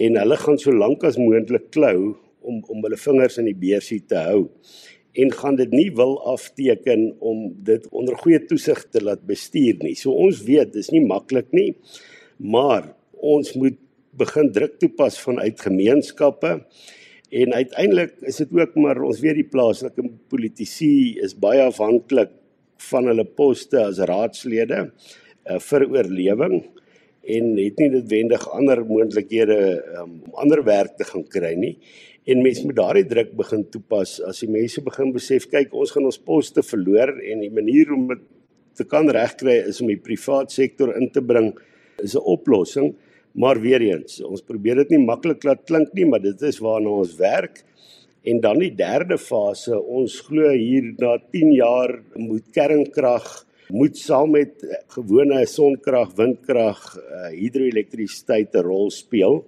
en 0.00 0.16
hulle 0.16 0.36
gaan 0.40 0.58
so 0.60 0.72
lank 0.72 1.04
as 1.04 1.18
moontlik 1.20 1.68
klou 1.74 2.14
om 2.40 2.62
om 2.72 2.84
hulle 2.86 2.98
vingers 3.00 3.36
in 3.42 3.50
die 3.50 3.58
beursie 3.66 4.00
te 4.08 4.20
hou. 4.30 4.46
En 5.20 5.32
gaan 5.34 5.58
dit 5.58 5.72
nie 5.74 5.88
wil 5.98 6.14
afteken 6.30 7.10
om 7.18 7.50
dit 7.66 7.84
onder 7.90 8.16
goeie 8.22 8.40
toesig 8.46 8.80
te 8.94 9.02
laat 9.02 9.26
bestuur 9.28 9.82
nie. 9.84 9.96
So 9.98 10.14
ons 10.14 10.40
weet 10.46 10.72
dis 10.76 10.88
nie 10.94 11.02
maklik 11.04 11.50
nie, 11.56 11.74
maar 12.38 12.94
ons 13.20 13.52
moet 13.58 13.76
begin 14.20 14.48
druk 14.54 14.78
toepas 14.80 15.18
vanuit 15.20 15.60
gemeenskappe. 15.60 16.54
En 17.30 17.52
uiteindelik 17.54 18.16
is 18.26 18.40
dit 18.42 18.54
ook 18.56 18.78
maar 18.80 19.02
ons 19.06 19.20
weet 19.22 19.42
die 19.42 19.50
plaaslike 19.50 20.06
politici 20.32 21.18
is 21.22 21.36
baie 21.38 21.62
afhanklik 21.66 22.32
van 22.90 23.10
hulle 23.10 23.24
poste 23.24 23.80
as 23.82 24.00
raadslede 24.10 24.84
uh, 24.86 25.58
vir 25.58 25.86
oorlewing 25.88 26.60
en 27.30 27.50
het 27.58 27.80
nie 27.80 27.90
noodwendig 27.92 28.46
ander 28.56 28.80
moontlikhede 28.86 29.58
um, 30.00 30.14
om 30.24 30.38
ander 30.44 30.62
werk 30.64 30.96
te 30.96 31.04
gaan 31.04 31.26
kry 31.28 31.52
nie. 31.58 31.74
En 32.30 32.42
mense 32.44 32.64
moet 32.64 32.78
daardie 32.78 33.06
druk 33.08 33.34
begin 33.36 33.66
toepas 33.72 34.18
as 34.28 34.40
die 34.44 34.50
mense 34.50 34.82
begin 34.84 35.12
besef 35.12 35.48
kyk 35.52 35.74
ons 35.76 35.92
gaan 35.94 36.08
ons 36.08 36.20
poste 36.24 36.64
verloor 36.64 37.12
en 37.20 37.44
die 37.44 37.52
manier 37.52 37.92
om 37.96 38.08
dit 38.12 38.24
te 38.78 38.86
kan 38.88 39.08
regkry 39.12 39.58
is 39.68 39.80
om 39.82 39.90
die 39.90 40.00
privaat 40.00 40.52
sektor 40.54 40.94
in 40.96 41.10
te 41.12 41.20
bring 41.20 41.52
is 42.02 42.16
'n 42.16 42.24
oplossing. 42.24 42.94
Maar 43.34 43.60
weer 43.60 43.80
eens 43.80 44.22
ons 44.22 44.42
probeer 44.42 44.76
dit 44.76 44.90
nie 44.90 45.04
maklik 45.04 45.44
laat 45.44 45.64
klink 45.66 45.92
nie 45.94 46.06
maar 46.06 46.22
dit 46.22 46.42
is 46.42 46.58
waarna 46.58 46.88
ons 46.88 47.16
werk 47.16 47.64
en 48.22 48.40
dan 48.40 48.58
die 48.60 48.74
derde 48.76 49.16
fase 49.18 49.78
ons 49.78 50.20
glo 50.26 50.50
hier 50.52 50.92
na 50.98 51.16
10 51.32 51.54
jaar 51.56 51.94
moet 52.16 52.50
kernkrag 52.52 53.46
moet 53.70 53.96
saam 53.98 54.32
met 54.34 54.64
eh, 54.66 54.80
gewone 54.96 55.44
sonkrag, 55.46 56.14
windkrag, 56.18 56.80
hidroelektrisiteit 57.30 58.54
'n 58.54 58.64
rol 58.66 58.90
speel. 58.90 59.44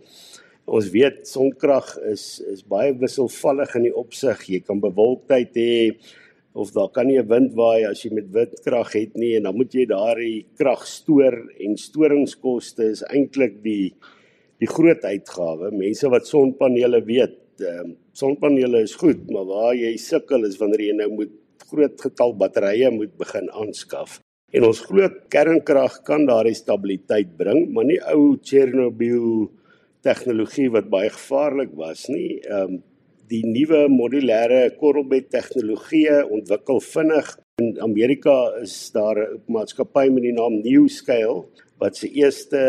Ons 0.65 0.91
weet 0.95 1.27
sonkrag 1.27 1.99
is 2.07 2.41
is 2.53 2.63
baie 2.63 2.93
wisselvallig 2.95 3.75
in 3.77 3.89
die 3.89 3.97
opsig. 3.97 4.47
Jy 4.49 4.61
kan 4.61 4.81
bewolktheid 4.81 5.55
hê 5.59 5.99
of 6.55 6.71
daar 6.73 6.91
kan 6.95 7.07
nie 7.07 7.19
'n 7.19 7.29
wind 7.29 7.55
waai 7.55 7.85
as 7.91 8.05
jy 8.05 8.13
met 8.15 8.31
windkrag 8.31 8.93
het 8.93 9.17
nie 9.17 9.37
en 9.37 9.43
dan 9.43 9.57
moet 9.57 9.75
jy 9.75 9.87
daardie 9.87 10.47
krag 10.57 10.87
stoor 10.87 11.35
en 11.59 11.77
storingskoste 11.77 12.91
is 12.91 13.03
eintlik 13.03 13.63
die 13.63 13.95
die 14.61 14.69
groot 14.69 15.03
uitgawe. 15.03 15.73
Mense 15.73 16.09
wat 16.09 16.27
sonpanele 16.27 17.03
weet, 17.03 17.39
ehm 17.59 17.91
um, 17.91 17.97
sonpanele 18.13 18.83
is 18.87 18.95
goed, 19.01 19.25
maar 19.31 19.47
waar 19.49 19.75
jy 19.77 19.97
sukkel 20.01 20.45
is 20.49 20.59
wanneer 20.61 20.87
jy 20.89 20.97
nou 20.99 21.11
moet 21.17 21.33
groot 21.71 22.01
getal 22.05 22.35
batterye 22.37 22.91
moet 22.93 23.17
begin 23.19 23.49
aanskaf. 23.51 24.21
En 24.53 24.67
ons 24.69 24.81
glo 24.85 25.09
kernkrag 25.33 26.03
kan 26.05 26.27
daardie 26.29 26.57
stabiliteit 26.57 27.37
bring, 27.39 27.71
maar 27.73 27.89
nie 27.89 28.01
ou 28.13 28.37
Chernobyl 28.45 29.49
tegnologie 30.05 30.69
wat 30.75 30.91
baie 30.93 31.13
gevaarlik 31.13 31.77
was 31.79 32.09
nie. 32.13 32.41
Ehm 32.45 32.79
um, 32.79 32.81
die 33.33 33.47
nuwe 33.49 33.87
modulêre 33.89 34.75
korrelbed 34.77 35.31
tegnologie 35.33 36.19
ontwikkel 36.37 36.83
vinnig. 36.85 37.31
In 37.63 37.79
Amerika 37.81 38.35
is 38.61 38.75
daar 38.93 39.17
'n 39.17 39.41
maatskappy 39.49 40.11
met 40.13 40.23
die 40.23 40.35
naam 40.37 40.61
NewScale 40.61 41.47
wat 41.83 41.97
se 41.99 42.07
eerste 42.15 42.61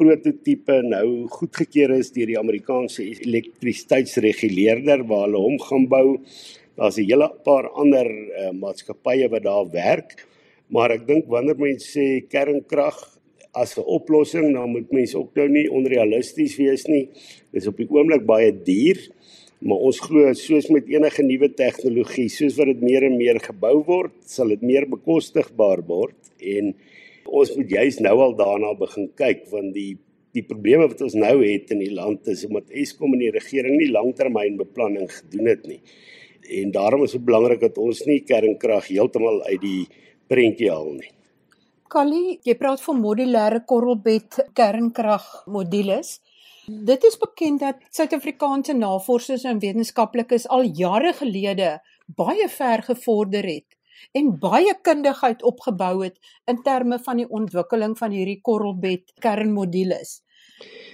prototipe 0.00 0.78
nou 0.86 1.28
goedgekeur 1.28 1.92
is 1.98 2.08
deur 2.14 2.30
die 2.30 2.40
Amerikaanse 2.40 3.04
elektrisiteitsreguleerder 3.04 5.04
waar 5.10 5.26
hulle 5.26 5.42
hom 5.44 5.58
gaan 5.60 5.84
bou 5.92 6.06
daar's 6.76 6.96
'n 6.96 7.04
hele 7.04 7.28
paar 7.44 7.68
ander 7.68 8.08
uh, 8.08 8.50
maatskappye 8.50 9.28
wat 9.28 9.42
daar 9.42 9.68
werk. 9.70 10.26
Maar 10.68 10.96
ek 10.96 11.06
dink 11.06 11.24
wanneer 11.28 11.58
mense 11.58 11.84
sê 11.84 12.28
kernkrag 12.28 12.96
as 13.52 13.76
'n 13.76 13.84
oplossing, 13.84 14.54
dan 14.54 14.70
moet 14.70 14.92
mense 14.92 15.18
ook 15.18 15.34
nou 15.34 15.48
nie 15.48 15.68
onrealisties 15.68 16.56
wees 16.56 16.86
nie. 16.86 17.08
Dit 17.52 17.62
is 17.62 17.66
op 17.66 17.76
die 17.76 17.90
oomblik 17.90 18.24
baie 18.24 18.52
duur, 18.52 18.98
maar 19.60 19.78
ons 19.78 20.00
glo 20.00 20.32
soos 20.32 20.70
met 20.70 20.88
enige 20.88 21.22
nuwe 21.22 21.54
tegnologie, 21.54 22.28
soos 22.28 22.56
wat 22.56 22.66
dit 22.66 22.80
meer 22.80 23.04
en 23.04 23.16
meer 23.16 23.40
gebou 23.40 23.84
word, 23.84 24.12
sal 24.24 24.48
dit 24.48 24.62
meer 24.62 24.88
bekostigbaar 24.88 25.84
word 25.86 26.16
en 26.40 26.74
ons 27.26 27.52
moet 27.56 27.70
juis 27.70 28.00
nou 28.00 28.16
al 28.20 28.34
daarna 28.38 28.72
begin 28.78 29.10
kyk 29.18 29.46
want 29.50 29.74
die 29.74 29.92
die 30.32 30.44
probleme 30.48 30.86
wat 30.88 31.02
ons 31.04 31.14
nou 31.18 31.34
het 31.42 31.70
in 31.74 31.82
die 31.82 31.92
land 31.92 32.28
is 32.32 32.46
omdat 32.48 32.70
Eskom 32.72 33.12
en 33.12 33.20
die 33.20 33.34
regering 33.34 33.76
nie 33.76 33.90
langtermynbeplanning 33.92 35.10
gedoen 35.12 35.50
het 35.50 35.66
nie 35.68 35.82
en 36.60 36.70
daarom 36.74 37.04
is 37.04 37.16
dit 37.16 37.24
belangrik 37.24 37.60
dat 37.60 37.78
ons 37.78 38.04
nie 38.08 38.22
kernkrag 38.26 38.88
heeltemal 38.90 39.42
uit 39.46 39.60
die 39.62 39.82
prentjie 40.30 40.70
haal 40.72 40.94
nie. 40.96 41.10
Kali, 41.92 42.38
jy 42.46 42.54
praat 42.56 42.80
van 42.80 43.00
modulêre 43.02 43.62
korrelbed 43.68 44.38
kernkrag 44.56 45.26
modules. 45.52 46.16
Dit 46.66 47.04
is 47.04 47.18
bekend 47.20 47.60
dat 47.60 47.82
Suid-Afrikaanse 47.92 48.74
navorsers 48.78 49.44
en 49.50 49.60
wetenskaplikes 49.60 50.46
al 50.48 50.70
jare 50.78 51.12
gelede 51.18 51.74
baie 52.16 52.48
ver 52.48 52.84
gevorder 52.86 53.46
het 53.48 53.81
en 54.12 54.38
baie 54.38 54.74
kundigheid 54.82 55.42
opgebou 55.42 56.02
het 56.04 56.18
in 56.46 56.62
terme 56.62 56.98
van 56.98 57.16
die 57.16 57.28
ontwikkeling 57.28 57.98
van 57.98 58.10
hierdie 58.10 58.40
korrelbed 58.40 59.12
kernmodules. 59.20 60.22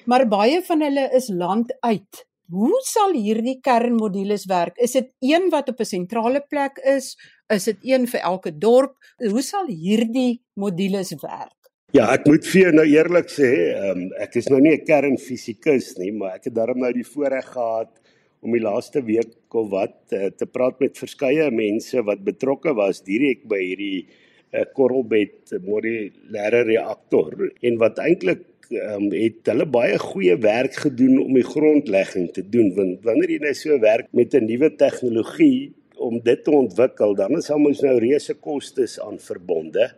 Maar 0.07 0.29
baie 0.29 0.63
van 0.63 0.81
hulle 0.81 1.11
is 1.13 1.29
land 1.29 1.73
uit 1.81 2.29
Hoe 2.49 2.79
sal 2.81 3.13
hierdie 3.13 3.59
kernmodules 3.61 4.47
werk? 4.49 4.79
Is 4.81 4.95
dit 4.97 5.11
een 5.21 5.51
wat 5.53 5.69
op 5.69 5.81
'n 5.81 5.85
sentrale 5.85 6.41
plek 6.41 6.79
is? 6.81 7.17
Is 7.53 7.65
dit 7.65 7.77
een 7.83 8.07
vir 8.09 8.21
elke 8.21 8.59
dorp? 8.59 8.97
Hoe 9.19 9.43
sal 9.43 9.67
hierdie 9.67 10.41
modules 10.55 11.13
werk? 11.21 11.59
Ja, 11.93 12.13
ek 12.13 12.27
moet 12.27 12.47
vir 12.47 12.61
jou 12.61 12.73
nou 12.73 12.87
eerlik 12.87 13.29
sê, 13.29 13.51
um, 13.91 14.13
ek 14.19 14.37
is 14.37 14.49
nou 14.49 14.61
nie 14.61 14.73
'n 14.73 14.85
kernfisikus 14.85 15.97
nie, 15.99 16.13
maar 16.13 16.37
ek 16.37 16.45
het 16.45 16.55
darm 16.55 16.79
nou 16.79 16.93
die 16.93 17.05
voorreg 17.05 17.53
gehad 17.53 17.93
om 18.41 18.55
die 18.55 18.63
laaste 18.63 19.03
week 19.07 19.35
of 19.57 19.71
wat 19.73 19.97
uh, 20.13 20.29
te 20.31 20.47
praat 20.47 20.81
met 20.81 20.99
verskeie 20.99 21.49
mense 21.55 22.03
wat 22.07 22.25
betrokke 22.27 22.75
was 22.79 23.03
direk 23.07 23.45
by 23.51 23.61
hierdie 23.63 24.07
uh, 24.07 24.65
korrelbed 24.77 25.57
modulêre 25.65 26.63
reaktor 26.69 27.35
en 27.49 27.81
wat 27.83 27.99
eintlik 28.05 28.47
um, 28.71 29.09
het 29.15 29.49
hulle 29.51 29.67
baie 29.67 29.99
goeie 30.03 30.37
werk 30.43 30.79
gedoen 30.85 31.19
om 31.25 31.35
die 31.35 31.47
grondlegging 31.47 32.31
te 32.37 32.45
doen 32.45 32.73
want 32.77 33.05
wanneer 33.09 33.35
jy 33.35 33.43
nou 33.47 33.55
so 33.57 33.81
werk 33.83 34.09
met 34.13 34.35
'n 34.35 34.47
nuwe 34.47 34.71
tegnologie 34.77 35.73
om 35.99 36.21
dit 36.23 36.45
te 36.45 36.51
ontwikkel 36.55 37.15
dan 37.15 37.37
is 37.39 37.51
almos 37.51 37.83
nou 37.83 37.99
reuse 37.99 38.35
kostes 38.35 39.01
aan 39.01 39.19
verbonde. 39.19 39.91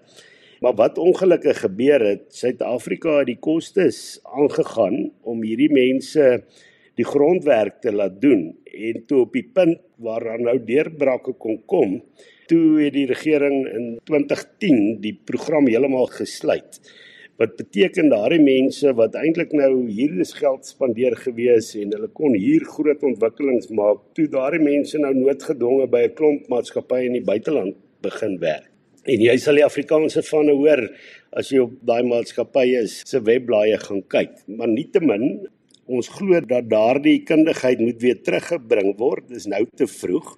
Maar 0.61 0.75
wat 0.77 0.99
ongelukkig 0.99 1.61
gebeur 1.61 2.03
het, 2.05 2.27
Suid-Afrika 2.37 3.19
het 3.19 3.31
die 3.31 3.39
kostes 3.41 4.21
aangegaan 4.25 5.11
om 5.25 5.43
hierdie 5.43 5.71
mense 5.73 6.43
die 7.01 7.09
grondwerk 7.09 7.81
te 7.85 7.93
laat 7.93 8.21
doen 8.23 8.51
en 8.71 9.05
toe 9.09 9.25
op 9.27 9.37
die 9.37 9.47
punt 9.57 9.81
waar 10.01 10.25
daar 10.25 10.41
nou 10.41 10.57
deurbrake 10.65 11.35
kon 11.41 11.61
kom, 11.67 12.01
toe 12.49 12.81
het 12.81 12.95
die 12.97 13.07
regering 13.11 13.63
in 13.69 13.87
2010 14.09 15.01
die 15.05 15.17
program 15.29 15.69
heeltemal 15.69 16.09
gesluit 16.15 16.81
Wat 17.41 17.55
beteken 17.57 18.11
daardie 18.13 18.43
mense 18.45 18.91
wat 18.99 19.15
eintlik 19.17 19.55
nou 19.57 19.87
hier 19.89 20.19
is 20.21 20.35
geld 20.37 20.67
spandeer 20.69 21.15
gewees 21.17 21.71
en 21.81 21.95
hulle 21.95 22.11
kon 22.19 22.35
hier 22.37 22.67
groot 22.69 23.07
ontwikkelings 23.09 23.71
maak, 23.79 24.03
toe 24.19 24.27
daardie 24.29 24.61
mense 24.61 25.01
nou 25.01 25.15
noodgedwonge 25.17 25.87
by 25.95 26.03
'n 26.09 26.13
klomp 26.19 26.51
maatskappye 26.53 27.07
in 27.07 27.17
die 27.17 27.25
buiteland 27.31 27.79
begin 28.05 28.37
werk. 28.45 28.69
En 29.09 29.25
jy 29.25 29.39
sal 29.39 29.57
die 29.57 29.65
Afrikaanse 29.65 30.23
van 30.23 30.51
hoor 30.51 30.83
as 31.33 31.49
jy 31.49 31.63
op 31.65 31.73
daai 31.81 32.03
maatskappye 32.05 32.85
se 32.87 33.21
webblaaie 33.25 33.79
gaan 33.89 34.03
kyk. 34.03 34.37
Maar 34.47 34.69
nietemin 34.69 35.49
ons 35.91 36.11
glo 36.17 36.41
dat 36.41 36.69
daardie 36.71 37.21
kundigheid 37.27 37.81
moet 37.83 38.03
weer 38.03 38.19
teruggebring 38.23 38.95
word. 38.99 39.29
Dis 39.29 39.49
nou 39.51 39.65
te 39.77 39.89
vroeg. 39.91 40.37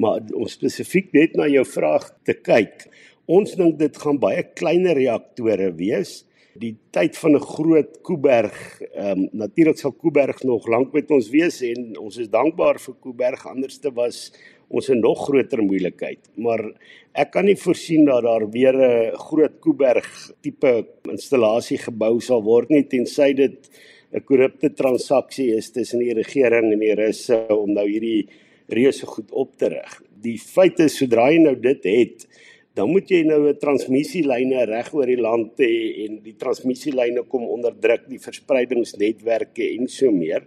Maar 0.00 0.20
om 0.36 0.48
spesifiek 0.48 1.12
net 1.16 1.36
na 1.36 1.48
jou 1.50 1.64
vraag 1.66 2.10
te 2.24 2.36
kyk. 2.36 2.86
Ons 3.30 3.56
dink 3.58 3.78
dit 3.78 3.96
gaan 3.96 4.18
baie 4.22 4.42
kleiner 4.54 4.98
reaktore 4.98 5.72
wees 5.78 6.20
die 6.58 6.74
tyd 6.90 7.16
van 7.16 7.36
'n 7.36 7.40
groot 7.40 8.00
Kuiberg, 8.02 8.80
ehm 8.94 9.18
um, 9.18 9.28
natuurlik 9.32 9.78
sal 9.78 9.92
Kuiberg 9.92 10.42
nog 10.42 10.66
lank 10.66 10.92
met 10.92 11.10
ons 11.10 11.30
wees 11.30 11.62
en 11.62 11.98
ons 11.98 12.16
is 12.16 12.28
dankbaar 12.28 12.78
vir 12.80 12.94
Kuiberg 13.00 13.46
anderste 13.46 13.92
was 13.94 14.32
ons 14.68 14.88
'n 14.88 15.00
nog 15.00 15.18
groter 15.26 15.62
moeilikheid. 15.62 16.18
Maar 16.36 16.72
ek 17.14 17.30
kan 17.30 17.44
nie 17.44 17.56
voorsien 17.56 18.04
dat 18.04 18.22
daar 18.22 18.50
weer 18.50 18.74
'n 18.74 19.16
groot 19.16 19.60
Kuiberg 19.60 20.32
tipe 20.40 20.86
installasie 21.10 21.78
gebou 21.78 22.20
sal 22.20 22.42
word 22.42 22.68
nie 22.70 22.84
tensy 22.84 23.32
dit 23.34 23.70
'n 24.12 24.24
korrupte 24.26 24.72
transaksie 24.74 25.54
is 25.54 25.70
tussen 25.70 26.00
die 26.02 26.14
regering 26.14 26.72
en 26.72 26.80
die 26.82 26.94
russe 26.94 27.36
om 27.54 27.72
nou 27.72 27.86
hierdie 27.86 28.28
reuse 28.70 29.06
goed 29.06 29.30
op 29.30 29.56
te 29.58 29.68
rig. 29.70 30.00
Die 30.22 30.38
feit 30.38 30.80
is 30.80 30.98
sodra 30.98 31.30
jy 31.30 31.38
nou 31.42 31.54
dit 31.54 31.84
het, 31.84 32.26
dan 32.74 32.90
moet 32.90 33.10
jy 33.10 33.22
nou 33.26 33.48
'n 33.48 33.58
transmissielyne 33.58 34.66
reg 34.66 34.92
oor 34.94 35.06
die 35.06 35.20
land 35.20 35.58
hê 35.58 36.06
en 36.06 36.20
die 36.22 36.36
transmissielyne 36.38 37.22
kom 37.28 37.44
onder 37.46 37.72
druk 37.72 38.08
die 38.08 38.18
verspreidingsnetwerke 38.18 39.64
en 39.78 39.88
so 39.88 40.10
meer. 40.10 40.46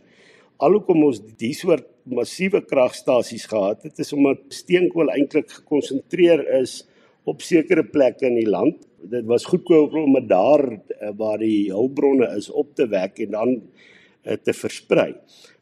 Alhoewel 0.60 1.08
ons 1.08 1.20
die 1.38 1.54
soort 1.54 1.88
massiewe 2.06 2.62
kragstasies 2.62 3.46
gehad 3.46 3.84
het, 3.84 4.00
is 4.00 4.14
omdat 4.14 4.40
steenkool 4.50 5.10
eintlik 5.10 5.50
gekonsentreer 5.50 6.44
is 6.62 6.86
op 7.26 7.42
sekere 7.42 7.84
plekke 7.84 8.28
in 8.28 8.36
die 8.36 8.50
land. 8.50 8.88
Dit 9.04 9.26
was 9.28 9.46
goedkoop 9.46 9.94
om 10.00 10.14
dit 10.16 10.30
daar 10.30 10.64
eh, 10.72 11.10
waar 11.18 11.42
die 11.42 11.72
hulpbronne 11.72 12.30
is 12.38 12.50
op 12.50 12.76
te 12.76 12.88
wek 12.88 13.20
en 13.26 13.32
dan 13.32 13.52
eh, 14.24 14.38
te 14.38 14.54
versprei. 14.56 15.12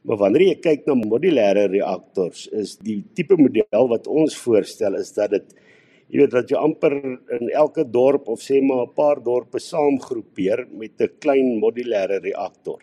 Maar 0.05 0.17
wanneer 0.17 0.47
jy 0.47 0.59
kyk 0.61 0.85
na 0.85 0.95
modulêre 0.97 1.67
reaktors, 1.69 2.47
is 2.53 2.75
die 2.81 3.01
tipe 3.17 3.37
model 3.37 3.89
wat 3.89 4.07
ons 4.09 4.37
voorstel 4.37 4.97
is 4.99 5.13
dat 5.17 5.33
dit 5.33 5.57
jy 6.11 6.19
weet 6.19 6.33
dat 6.33 6.49
jy 6.51 6.59
amper 6.59 6.97
in 7.39 7.49
elke 7.55 7.85
dorp 7.87 8.27
of 8.29 8.41
sê 8.43 8.59
maar 8.61 8.85
'n 8.85 8.93
paar 8.95 9.23
dorpe 9.23 9.59
saamgroepeer 9.59 10.67
met 10.71 11.01
'n 11.01 11.13
klein 11.19 11.59
modulêre 11.59 12.19
reaktor. 12.19 12.81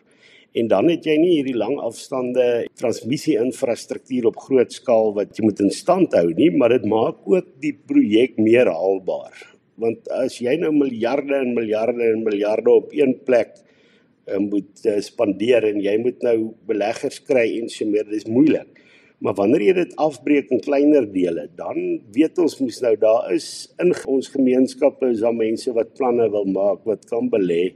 En 0.55 0.69
dan 0.69 0.89
het 0.89 1.05
jy 1.05 1.17
nie 1.19 1.35
hierdie 1.37 1.57
lang 1.57 1.79
afstande 1.79 2.67
transmissie 2.75 3.37
infrastruktuur 3.37 4.27
op 4.27 4.37
groot 4.37 4.73
skaal 4.73 5.13
wat 5.15 5.37
jy 5.37 5.45
moet 5.45 5.61
in 5.61 5.71
stand 5.71 6.13
hou 6.13 6.33
nie, 6.33 6.51
maar 6.51 6.71
dit 6.71 6.85
maak 6.85 7.17
ook 7.27 7.61
die 7.61 7.75
projek 7.87 8.39
meer 8.39 8.67
haalbaar. 8.67 9.48
Want 9.79 10.09
as 10.15 10.41
jy 10.43 10.57
nou 10.59 10.73
miljarde 10.75 11.37
en 11.39 11.55
miljarde 11.57 12.11
en 12.13 12.25
miljarde 12.27 12.75
op 12.75 12.93
een 12.97 13.15
plek 13.27 13.55
uh, 14.27 14.41
moet 14.43 14.85
uh, 14.85 14.99
spandeer 15.05 15.69
en 15.71 15.79
jy 15.83 15.95
moet 16.03 16.25
nou 16.27 16.37
beleggers 16.69 17.21
kry 17.27 17.47
en 17.61 17.71
so 17.73 17.87
meer, 17.91 18.09
dis 18.11 18.27
moeilik. 18.29 18.75
Maar 19.25 19.35
wanneer 19.35 19.65
jy 19.67 19.75
dit 19.81 19.95
afbreek 19.99 20.53
in 20.55 20.61
kleiner 20.63 21.07
dele, 21.11 21.49
dan 21.59 21.79
weet 22.15 22.39
ons 22.39 22.55
mos 22.63 22.77
nou 22.85 22.93
daar 23.03 23.33
is 23.35 23.49
in 23.83 23.91
ons 24.07 24.31
gemeenskappe 24.31 25.11
is 25.11 25.25
daar 25.25 25.35
mense 25.35 25.75
wat 25.75 25.97
planne 25.99 26.29
wil 26.31 26.47
maak, 26.47 26.85
wat 26.87 27.09
kan 27.11 27.27
belê. 27.33 27.73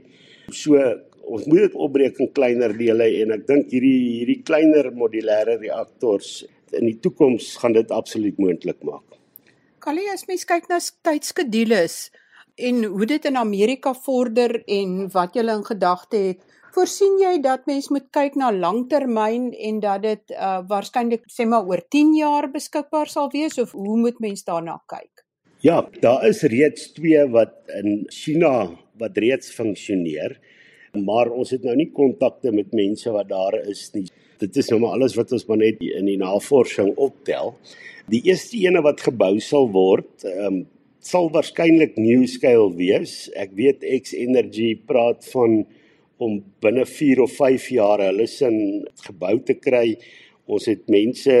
So 0.55 0.79
ons 1.23 1.47
moet 1.47 1.65
dit 1.65 1.75
opbreek 1.79 2.19
in 2.23 2.31
kleiner 2.35 2.75
dele 2.77 3.09
en 3.23 3.35
ek 3.35 3.47
dink 3.47 3.75
hierdie 3.75 3.99
hierdie 4.19 4.41
kleiner 4.47 4.91
modulêre 4.95 5.57
reaktors 5.59 6.41
in 6.73 6.87
die 6.87 6.97
toekoms 7.03 7.53
gaan 7.61 7.75
dit 7.75 7.91
absoluut 7.95 8.39
moontlik 8.41 8.79
maak. 8.87 9.12
Callie, 9.83 10.07
as 10.13 10.23
mens 10.29 10.45
kyk 10.47 10.69
na 10.71 10.79
tydskedules 10.79 12.11
en 12.55 12.83
hoe 12.85 13.05
dit 13.09 13.25
in 13.25 13.35
Amerika 13.35 13.91
vorder 13.93 14.61
en 14.69 15.09
wat 15.11 15.35
julle 15.35 15.55
in 15.57 15.65
gedagte 15.67 16.19
het, 16.29 16.43
Voorsien 16.73 17.19
jy 17.21 17.35
dat 17.37 17.67
mens 17.69 17.91
moet 17.93 18.07
kyk 18.15 18.33
na 18.39 18.47
langtermyn 18.49 19.51
en 19.53 19.75
dat 19.81 20.01
dit 20.01 20.31
uh 20.33 20.63
waarskynlik 20.69 21.27
sê 21.29 21.45
maar 21.45 21.67
oor 21.69 21.83
10 21.95 22.15
jaar 22.17 22.47
beskikbaar 22.49 23.11
sal 23.11 23.29
wees 23.33 23.59
of 23.61 23.75
hoe 23.77 23.97
moet 24.01 24.17
mens 24.23 24.41
daarna 24.47 24.79
kyk? 24.89 25.21
Ja, 25.61 25.83
daar 26.01 26.25
is 26.25 26.41
reeds 26.49 26.87
twee 26.97 27.27
wat 27.35 27.53
in 27.77 28.07
China 28.09 28.71
wat 28.97 29.21
reeds 29.21 29.53
funksioneer. 29.53 30.39
Maar 30.97 31.29
ons 31.29 31.53
het 31.53 31.61
nou 31.61 31.75
nie 31.77 31.91
kontakte 31.93 32.51
met 32.51 32.73
mense 32.73 33.13
wat 33.13 33.29
daar 33.29 33.59
is 33.69 33.85
nie. 33.93 34.07
Dit 34.39 34.57
is 34.57 34.69
nou 34.69 34.79
maar 34.81 34.97
alles 34.97 35.15
wat 35.15 35.31
ons 35.31 35.45
maar 35.49 35.61
net 35.61 35.81
in 35.83 36.05
die 36.09 36.17
navorsing 36.17 36.93
optel. 36.95 37.55
Die 38.11 38.21
eerste 38.27 38.57
ene 38.57 38.81
wat 38.83 39.01
gebou 39.01 39.37
sal 39.39 39.69
word, 39.71 40.25
ehm 40.27 40.47
um, 40.47 40.63
sal 41.03 41.27
waarskynlik 41.33 41.97
New 41.99 42.21
Scale 42.31 42.69
wees. 42.77 43.27
Ek 43.35 43.51
weet 43.57 43.81
X 43.83 44.13
Energy 44.15 44.69
praat 44.87 45.25
van 45.33 45.65
om 46.23 46.37
binne 46.63 46.85
4 46.87 47.25
of 47.25 47.33
5 47.35 47.65
jaar 47.75 48.05
hulle 48.05 48.27
sin 48.31 48.85
gebou 49.03 49.33
te 49.43 49.57
kry. 49.59 49.97
Ons 50.47 50.69
het 50.71 50.87
mense 50.87 51.35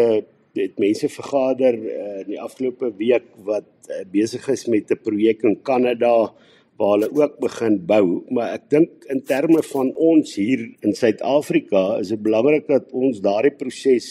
het 0.53 0.75
mense 0.77 1.07
vergader 1.09 1.73
uh, 1.79 2.19
in 2.21 2.27
die 2.35 2.41
afgelope 2.41 2.91
week 2.99 3.25
wat 3.47 3.65
uh, 3.89 4.03
besig 4.11 4.43
is 4.53 4.67
met 4.69 4.91
'n 4.91 5.01
projek 5.01 5.41
in 5.43 5.55
Kanada 5.63 6.33
waar 6.81 6.95
hulle 6.95 7.09
ook 7.13 7.35
begin 7.43 7.77
bou, 7.87 8.05
maar 8.33 8.55
ek 8.57 8.69
dink 8.73 9.05
in 9.13 9.21
terme 9.27 9.61
van 9.69 9.91
ons 9.93 10.33
hier 10.39 10.63
in 10.81 10.95
Suid-Afrika 10.97 11.83
is 12.01 12.13
dit 12.13 12.23
belangrik 12.23 12.65
dat 12.69 12.89
ons 12.97 13.21
daardie 13.23 13.53
proses 13.57 14.07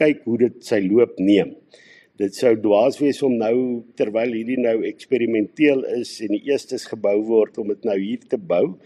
kyk 0.00 0.24
hoe 0.24 0.38
dit 0.46 0.56
sy 0.64 0.80
loop 0.86 1.18
neem. 1.20 1.54
Dit 2.16 2.36
sou 2.38 2.54
dwaas 2.56 2.96
wees 3.00 3.20
om 3.26 3.34
nou 3.36 3.56
terwyl 3.98 4.32
hierdie 4.32 4.60
nou 4.60 4.78
eksperimenteel 4.88 5.84
is 5.98 6.14
en 6.24 6.32
die 6.32 6.46
eerstes 6.48 6.88
gebou 6.88 7.18
word 7.28 7.58
om 7.60 7.74
dit 7.74 7.84
nou 7.84 7.98
hier 8.00 8.24
te 8.24 8.40
bou 8.40 8.78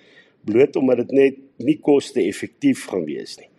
bloot 0.46 0.76
omdat 0.80 1.04
dit 1.04 1.14
net 1.18 1.40
nie 1.62 1.76
koste-effektief 1.84 2.88
gaan 2.90 3.06
wees 3.06 3.36
nie. 3.38 3.49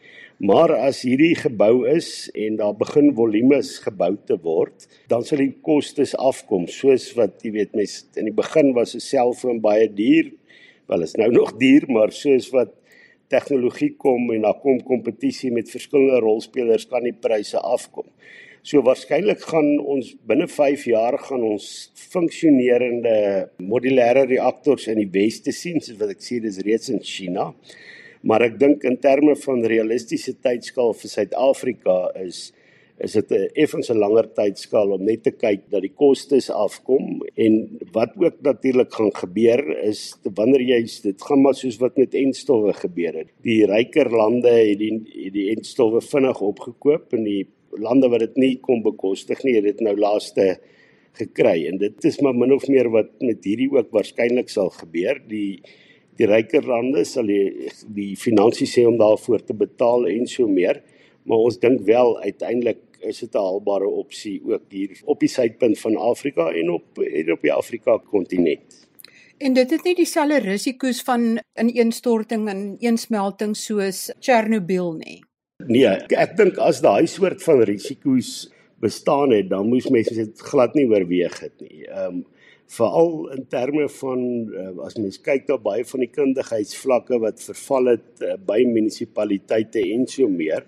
Maar 0.41 0.71
as 0.87 1.03
hierdie 1.05 1.35
gebou 1.37 1.83
is 1.85 2.25
en 2.33 2.55
daar 2.57 2.73
begin 2.73 3.11
volumes 3.13 3.75
gebou 3.83 4.15
te 4.25 4.39
word, 4.41 4.87
dan 5.11 5.21
sal 5.21 5.37
die 5.43 5.51
kostes 5.61 6.15
afkom, 6.17 6.65
soos 6.65 7.11
wat 7.13 7.43
jy 7.45 7.51
weet 7.59 7.75
mens 7.77 7.99
in 8.17 8.25
die 8.25 8.33
begin 8.33 8.71
was 8.73 8.95
'n 8.97 9.03
selfoon 9.05 9.59
baie 9.61 9.85
duur. 9.85 10.31
Wel 10.89 11.05
is 11.05 11.13
nou 11.13 11.29
nog 11.39 11.53
duur, 11.61 11.85
maar 11.93 12.09
soos 12.11 12.49
wat 12.49 12.73
tegnologie 13.29 13.93
kom 13.97 14.31
en 14.33 14.41
daar 14.41 14.57
kom 14.63 14.81
kompetisie 14.81 15.51
met 15.51 15.69
verskillende 15.69 16.19
rolspelers 16.25 16.87
kan 16.89 17.03
die 17.03 17.13
pryse 17.13 17.61
afkom. 17.61 18.09
So 18.63 18.81
waarskynlik 18.81 19.45
gaan 19.45 19.77
ons 19.79 20.15
binne 20.25 20.47
5 20.47 20.85
jaar 20.85 21.19
gaan 21.19 21.43
ons 21.43 21.91
funksionerende 21.93 23.49
modulêre 23.61 24.25
reaktors 24.25 24.87
in 24.87 24.97
die 24.97 25.09
weste 25.11 25.51
sien, 25.51 25.79
soos 25.81 26.01
wat 26.01 26.09
ek 26.09 26.21
sê 26.21 26.41
dis 26.41 26.57
reeds 26.65 26.89
in 26.89 27.01
China. 27.01 27.53
Maar 28.21 28.45
ek 28.49 28.59
dink 28.61 28.83
in 28.83 28.99
terme 29.01 29.35
van 29.45 29.63
realistiese 29.65 30.35
tydskaal 30.37 30.93
vir 30.97 31.13
Suid-Afrika 31.15 31.99
is 32.21 32.51
is 33.01 33.13
dit 33.17 33.31
'n 33.31 33.49
effens 33.63 33.89
'n 33.89 33.97
langer 33.97 34.27
tydskaal 34.33 34.91
om 34.91 35.03
net 35.03 35.23
te 35.23 35.31
kyk 35.31 35.61
dat 35.69 35.81
die 35.81 35.95
kostes 35.95 36.49
afkom 36.49 37.23
en 37.35 37.79
wat 37.91 38.11
ook 38.15 38.41
natuurlik 38.41 38.93
gaan 38.93 39.13
gebeur 39.13 39.61
is 39.83 40.13
wanneer 40.35 40.61
jy 40.61 40.81
dit 41.03 41.21
gaan 41.21 41.41
maar 41.41 41.55
soos 41.55 41.79
wat 41.79 41.97
met 41.97 42.13
enstowwe 42.13 42.73
gebeur 42.73 43.13
het. 43.13 43.29
Die 43.41 43.65
ryker 43.65 44.09
lande 44.09 44.49
het 44.49 44.77
die 44.77 44.93
het 45.25 45.33
die 45.33 45.49
enstowwe 45.55 46.01
vinnig 46.01 46.41
opgekoop 46.41 47.13
en 47.13 47.23
die 47.23 47.47
lande 47.71 48.09
wat 48.09 48.19
dit 48.19 48.37
nie 48.37 48.55
kon 48.59 48.83
bekostig 48.83 49.43
nie, 49.43 49.55
het 49.55 49.63
dit 49.63 49.79
nou 49.79 49.95
laaste 49.95 50.59
gekry 51.13 51.67
en 51.67 51.77
dit 51.77 52.05
is 52.05 52.19
maar 52.21 52.35
min 52.35 52.53
of 52.53 52.67
meer 52.67 52.89
wat 52.89 53.09
met 53.21 53.43
hierdie 53.43 53.71
ook 53.71 53.91
waarskynlik 53.91 54.49
sal 54.49 54.69
gebeur. 54.69 55.21
Die 55.27 55.61
die 56.19 56.27
ryker 56.27 56.65
lande 56.67 57.05
sal 57.05 57.27
die 57.29 57.69
die 57.87 58.15
finansies 58.19 58.75
hê 58.77 58.85
om 58.87 58.97
daarvoor 58.99 59.45
te 59.45 59.53
betaal 59.57 60.07
en 60.11 60.27
so 60.27 60.47
meer, 60.47 60.81
maar 61.23 61.47
ons 61.47 61.59
dink 61.61 61.85
wel 61.87 62.17
uiteindelik 62.21 62.81
is 63.01 63.19
dit 63.19 63.33
'n 63.33 63.37
haalbare 63.37 63.87
opsie 63.87 64.41
ook 64.45 64.63
hier 64.69 65.01
op 65.05 65.19
die 65.19 65.29
suidpunt 65.29 65.79
van 65.79 65.97
Afrika 65.97 66.51
en 66.51 66.69
op 66.69 66.99
en 66.99 67.31
op 67.31 67.41
die 67.41 67.53
Afrika 67.53 67.97
kontinent. 67.97 68.87
En 69.37 69.53
dit 69.53 69.71
het 69.71 69.83
nie 69.83 69.95
dieselfde 69.95 70.37
risiko's 70.37 71.01
van 71.01 71.39
ineenstorting 71.59 72.49
en 72.49 72.75
eensmelting 72.79 73.55
soos 73.57 74.11
Chernobyl 74.19 74.93
nie. 74.93 75.23
Nee, 75.67 75.87
ek, 76.09 76.37
dink 76.37 76.57
as 76.57 76.81
daai 76.81 77.07
soort 77.07 77.43
van 77.43 77.63
risiko's 77.63 78.51
bestaan 78.81 79.31
het, 79.31 79.49
dan 79.49 79.69
moes 79.69 79.89
mense 79.89 80.13
dit 80.13 80.39
glad 80.39 80.73
nie 80.77 80.87
oorweeg 80.89 81.39
het 81.39 81.57
nie. 81.61 81.87
Ehm 81.87 82.21
um, 82.21 82.25
veral 82.71 83.31
in 83.35 83.47
terme 83.51 83.87
van 83.99 84.21
uh, 84.55 84.73
as 84.85 84.97
mens 84.99 85.19
kyk 85.23 85.49
na 85.49 85.57
baie 85.59 85.83
van 85.87 86.03
die 86.05 86.11
kundigheidsvlakke 86.11 87.19
wat 87.23 87.43
verval 87.43 87.93
het 87.95 88.23
uh, 88.23 88.37
by 88.47 88.61
munisipaliteite 88.67 89.83
en 89.95 90.07
so 90.07 90.29
meer. 90.31 90.63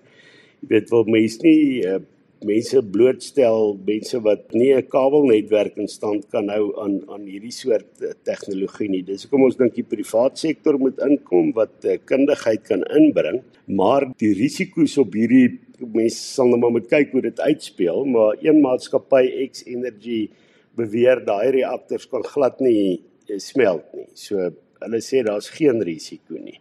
Jy 0.60 0.72
weet 0.72 0.92
wel 0.92 1.08
mense 1.16 1.40
nie 1.44 1.62
uh, 1.88 2.02
mense 2.44 2.82
blootstel, 2.92 3.74
mense 3.86 4.20
wat 4.20 4.52
nie 4.52 4.74
'n 4.74 4.88
kabelnetwerk 4.92 5.78
in 5.80 5.88
stand 5.88 6.28
kan 6.28 6.48
hou 6.52 6.74
aan 6.82 7.00
aan 7.08 7.24
hierdie 7.24 7.52
soort 7.52 8.04
tegnologie 8.24 8.88
nie. 8.88 9.02
Dis 9.02 9.24
hoekom 9.24 9.48
ons 9.48 9.56
dink 9.56 9.74
die 9.74 9.88
privaat 9.96 10.38
sektor 10.38 10.78
moet 10.78 11.00
inkom 11.00 11.52
wat 11.56 11.84
uh, 11.84 11.96
kundigheid 12.04 12.62
kan 12.68 12.84
inbring, 13.00 13.40
maar 13.66 14.12
die 14.20 14.34
risiko's 14.36 14.98
op 14.98 15.14
hierdie 15.16 15.60
mense 15.80 16.20
sal 16.20 16.48
nou 16.48 16.60
maar 16.60 16.76
moet 16.76 16.88
kyk 16.88 17.12
hoe 17.12 17.22
dit 17.22 17.40
uitspeel, 17.40 18.04
maar 18.04 18.36
een 18.44 18.60
maatskappy 18.60 19.48
X 19.48 19.64
Energy 19.64 20.28
beweer 20.76 21.24
daai 21.26 21.50
reaktors 21.60 22.06
kan 22.10 22.24
glad 22.26 22.60
nie 22.60 23.02
smelt 23.40 23.86
nie. 23.94 24.08
So 24.14 24.50
hulle 24.84 25.00
sê 25.00 25.22
daar's 25.24 25.48
geen 25.54 25.82
risiko 25.82 26.38
nie. 26.38 26.58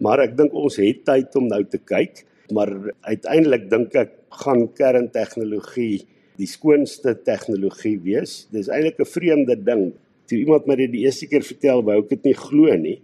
Maar 0.00 0.24
ek 0.26 0.36
dink 0.38 0.54
ons 0.56 0.78
het 0.80 1.04
tyd 1.04 1.34
om 1.36 1.48
nou 1.50 1.62
te 1.68 1.78
kyk, 1.78 2.24
maar 2.56 2.72
uiteindelik 3.06 3.68
dink 3.70 3.94
ek 3.94 4.16
gaan 4.42 4.66
kerntegnologie 4.74 6.06
die 6.40 6.48
skoonste 6.48 7.14
tegnologie 7.26 7.98
wees. 8.00 8.46
Dis 8.52 8.70
eintlik 8.72 9.00
'n 9.00 9.12
vreemde 9.12 9.56
ding. 9.56 9.92
Toe 10.26 10.38
iemand 10.38 10.66
my 10.66 10.76
dit 10.76 10.92
die 10.92 11.04
eerste 11.04 11.26
keer 11.26 11.42
vertel, 11.42 11.82
wou 11.82 11.98
ek 11.98 12.08
dit 12.08 12.24
nie 12.24 12.34
glo 12.34 12.76
nie. 12.76 13.02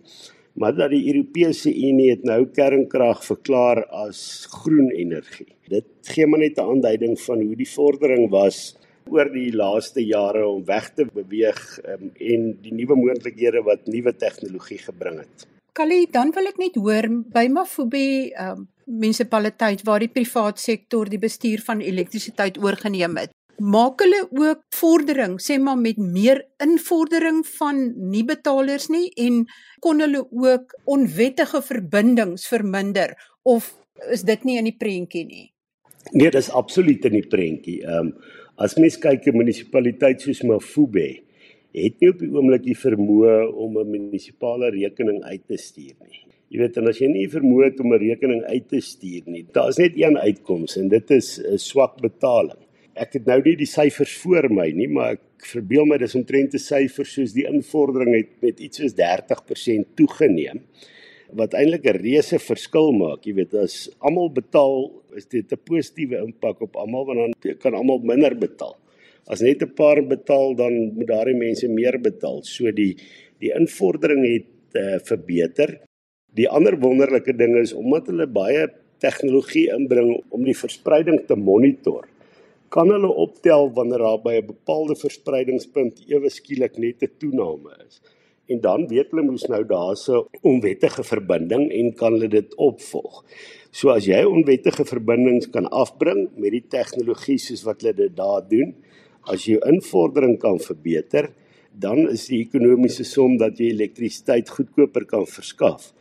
Maar 0.54 0.72
dat 0.72 0.90
die 0.90 1.06
Europese 1.12 1.68
Unie 1.68 2.10
het 2.10 2.24
nou 2.24 2.46
kernkrag 2.46 3.22
verklaar 3.24 3.84
as 3.84 4.46
groen 4.48 4.90
energie. 4.90 5.52
Dit 5.68 5.84
gee 6.02 6.26
maar 6.26 6.40
net 6.40 6.56
'n 6.56 6.64
aanduiding 6.64 7.20
van 7.20 7.42
hoe 7.42 7.56
die 7.56 7.68
vordering 7.68 8.30
was 8.30 8.76
oor 9.10 9.30
die 9.32 9.50
laaste 9.54 10.02
jare 10.04 10.44
om 10.48 10.64
weg 10.66 10.90
te 10.94 11.06
beweeg 11.06 11.60
um, 11.84 12.10
en 12.14 12.48
die 12.62 12.74
nuwe 12.74 12.96
moontlikhede 12.98 13.62
wat 13.66 13.86
nuwe 13.90 14.12
tegnologie 14.16 14.80
gebring 14.82 15.20
het. 15.22 15.46
Kali, 15.76 16.06
dan 16.10 16.32
wil 16.32 16.48
ek 16.48 16.60
net 16.60 16.78
hoor 16.80 17.08
by 17.34 17.46
Mafubi 17.52 18.32
um, 18.40 18.66
munisipaliteit 18.86 19.82
waar 19.86 20.00
die 20.00 20.12
privaat 20.12 20.60
sektor 20.62 21.10
die 21.10 21.20
bestuur 21.20 21.62
van 21.66 21.82
elektrisiteit 21.84 22.58
oorgeneem 22.62 23.18
het. 23.20 23.34
Maak 23.56 24.02
hulle 24.04 24.20
ook 24.36 24.62
vordering, 24.76 25.38
sê 25.40 25.56
maar 25.60 25.78
met 25.80 25.96
meer 25.96 26.42
invordering 26.60 27.40
van 27.56 27.80
nie 28.12 28.24
betalers 28.28 28.90
nie 28.92 29.08
en 29.16 29.44
kon 29.84 30.00
hulle 30.04 30.26
ook 30.28 30.76
onwettige 30.84 31.62
verbindings 31.64 32.44
verminder 32.52 33.16
of 33.48 33.72
is 34.12 34.26
dit 34.28 34.44
nie 34.44 34.58
in 34.60 34.68
die 34.68 34.76
prentjie 34.76 35.24
nie? 35.24 35.46
Nee, 36.12 36.30
dis 36.30 36.50
absoluut 36.52 37.04
in 37.08 37.16
die 37.18 37.28
prentjie. 37.28 37.80
Ehm 37.84 38.12
um, 38.12 38.34
As 38.56 38.72
mens 38.80 38.96
kyk 38.96 39.26
'n 39.28 39.36
munisipaliteit 39.36 40.22
soos 40.24 40.40
Mafube 40.48 41.20
het 41.76 42.00
nie 42.00 42.08
op 42.08 42.20
die 42.22 42.30
oomblik 42.32 42.62
die 42.64 42.76
vermoë 42.76 43.52
om 43.52 43.76
'n 43.76 43.90
munisipale 43.90 44.70
rekening 44.72 45.22
uit 45.22 45.44
te 45.46 45.58
stuur 45.60 45.92
nie. 46.08 46.24
Jy 46.48 46.58
weet, 46.58 46.76
en 46.76 46.88
as 46.88 46.98
jy 46.98 47.08
nie 47.08 47.28
vermoë 47.28 47.64
het 47.64 47.80
om 47.80 47.92
'n 47.92 48.00
rekening 48.00 48.42
uit 48.44 48.68
te 48.68 48.80
stuur 48.80 49.24
nie, 49.26 49.44
daar's 49.52 49.76
net 49.76 49.92
een 49.94 50.16
uitkoms 50.16 50.76
en 50.78 50.88
dit 50.88 51.10
is 51.10 51.38
'n 51.38 51.58
swak 51.58 52.00
betaling. 52.00 52.58
Ek 52.96 53.12
het 53.12 53.26
nou 53.26 53.42
nie 53.44 53.56
die 53.56 53.66
syfers 53.66 54.16
voor 54.16 54.48
my 54.48 54.70
nie, 54.70 54.88
maar 54.88 55.12
ek 55.12 55.44
verbeel 55.44 55.84
my 55.84 55.98
dis 55.98 56.14
omtrent 56.14 56.54
'n 56.54 56.58
syfer 56.58 57.04
soos 57.04 57.32
die 57.34 57.44
invordering 57.44 58.14
het 58.14 58.40
met 58.40 58.60
iets 58.60 58.78
soos 58.78 58.94
30% 58.94 59.96
toegeneem 59.96 60.62
wat 61.32 61.54
eintlik 61.54 61.86
'n 61.86 61.98
reuse 62.02 62.38
verskil 62.38 62.92
maak. 62.92 63.26
Jy 63.26 63.34
weet, 63.34 63.54
as 63.54 63.90
almal 64.00 64.30
betaal 64.30 64.92
is 65.16 65.26
dit 65.26 65.52
'n 65.52 65.58
positiewe 65.64 66.18
impak 66.22 66.60
op 66.60 66.76
almal 66.76 67.06
want 67.06 67.34
dan 67.42 67.56
kan 67.58 67.74
almal 67.74 67.98
minder 67.98 68.34
betaal. 68.34 68.76
As 69.26 69.40
net 69.40 69.62
'n 69.62 69.74
paar 69.74 70.02
betaal 70.02 70.54
dan 70.54 70.94
moet 70.94 71.06
daardie 71.06 71.34
mense 71.34 71.68
meer 71.68 71.98
betaal. 71.98 72.42
So 72.42 72.70
die 72.70 72.96
die 73.40 73.52
invordering 73.52 74.22
het 74.24 74.74
uh, 74.74 74.98
verbeter. 75.04 75.80
Die 76.34 76.48
ander 76.48 76.78
wonderlike 76.80 77.36
ding 77.36 77.56
is 77.56 77.72
omdat 77.72 78.06
hulle 78.06 78.26
baie 78.26 78.68
tegnologie 78.98 79.68
inbring 79.72 80.22
om 80.30 80.44
die 80.44 80.56
verspreiding 80.56 81.26
te 81.26 81.36
monitor. 81.36 82.08
Kan 82.68 82.90
hulle 82.90 83.08
optel 83.08 83.70
wanneer 83.72 83.98
daar 83.98 84.22
by 84.22 84.34
'n 84.40 84.46
bepaalde 84.46 84.96
verspreidingspunt 84.96 86.04
ewe 86.08 86.30
skielik 86.30 86.78
net 86.78 87.02
'n 87.02 87.10
toename 87.18 87.72
is? 87.86 88.00
En 88.46 88.60
dan 88.60 88.86
weet 88.88 89.10
hulle 89.10 89.24
mos 89.26 89.46
nou 89.50 89.62
daar's 89.66 90.08
'n 90.08 90.24
onwettige 90.42 91.04
verbinding 91.04 91.70
en 91.72 91.94
kan 91.94 92.12
hulle 92.12 92.28
dit 92.28 92.54
opvolg. 92.54 93.24
So 93.70 93.90
as 93.90 94.06
jy 94.06 94.24
onwettige 94.24 94.84
verbindings 94.84 95.50
kan 95.50 95.68
afbring 95.68 96.30
met 96.36 96.50
die 96.50 96.64
tegnologie 96.68 97.38
soos 97.38 97.62
wat 97.62 97.82
hulle 97.82 97.94
dit 97.94 98.16
daar 98.16 98.48
doen, 98.48 98.74
as 99.22 99.44
jy 99.44 99.58
invordering 99.66 100.38
kan 100.38 100.58
verbeter, 100.58 101.32
dan 101.72 102.08
is 102.08 102.26
die 102.26 102.40
ekonomiese 102.40 103.04
som 103.04 103.36
dat 103.36 103.58
jy 103.58 103.70
elektrisiteit 103.74 104.48
goedkoper 104.48 105.04
kan 105.04 105.26
verskaf. 105.26 105.92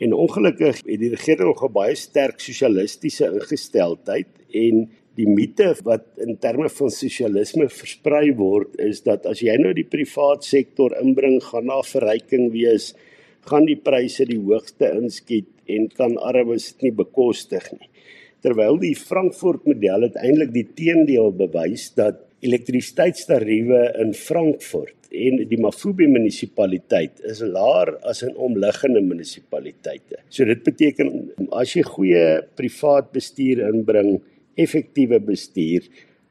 En 0.00 0.14
ongelukkig 0.16 0.80
het 0.86 1.00
die 1.00 1.12
regering 1.12 1.50
nog 1.50 1.64
'n 1.64 1.72
baie 1.72 1.94
sterk 1.94 2.40
sosialistiese 2.40 3.26
ingesteldheid 3.26 4.28
en 4.48 4.88
die 5.18 5.26
mite 5.28 5.72
wat 5.86 6.06
in 6.22 6.36
terme 6.40 6.68
van 6.70 6.92
sosialisme 6.94 7.66
versprei 7.72 8.30
word 8.38 8.76
is 8.82 9.02
dat 9.06 9.26
as 9.26 9.42
jy 9.42 9.56
nou 9.60 9.72
die 9.76 9.86
privaat 9.88 10.46
sektor 10.46 10.94
inbring, 11.00 11.40
gaan 11.42 11.70
daar 11.70 11.86
verryking 11.86 12.50
wees, 12.54 12.92
gaan 13.48 13.66
die 13.66 13.78
pryse 13.80 14.26
die 14.28 14.38
hoogste 14.38 14.90
inskiet 14.94 15.48
en 15.70 15.88
kan 15.96 16.16
armes 16.18 16.70
dit 16.72 16.88
nie 16.88 16.96
bekostig 17.02 17.66
nie. 17.74 17.88
Terwyl 18.40 18.78
die 18.80 18.94
Frankfurt 18.96 19.66
model 19.68 20.08
uiteindelik 20.08 20.54
die 20.54 20.66
teendeel 20.78 21.34
bewys 21.36 21.90
dat 21.98 22.22
elektrisiteitstariewe 22.40 23.82
in 24.00 24.14
Frankfurt 24.16 24.96
en 25.10 25.42
die 25.50 25.58
Mafubi 25.60 26.06
munisipaliteit 26.08 27.20
is 27.28 27.42
laer 27.44 27.96
as 28.08 28.22
in 28.24 28.36
omliggende 28.38 29.02
munisipaliteite. 29.04 30.22
So 30.30 30.46
dit 30.48 30.62
beteken 30.64 31.10
as 31.58 31.74
jy 31.74 31.84
goeie 31.84 32.26
privaat 32.56 33.10
bestuur 33.12 33.66
inbring, 33.68 34.20
effektiewe 34.58 35.20
bestuur, 35.22 35.86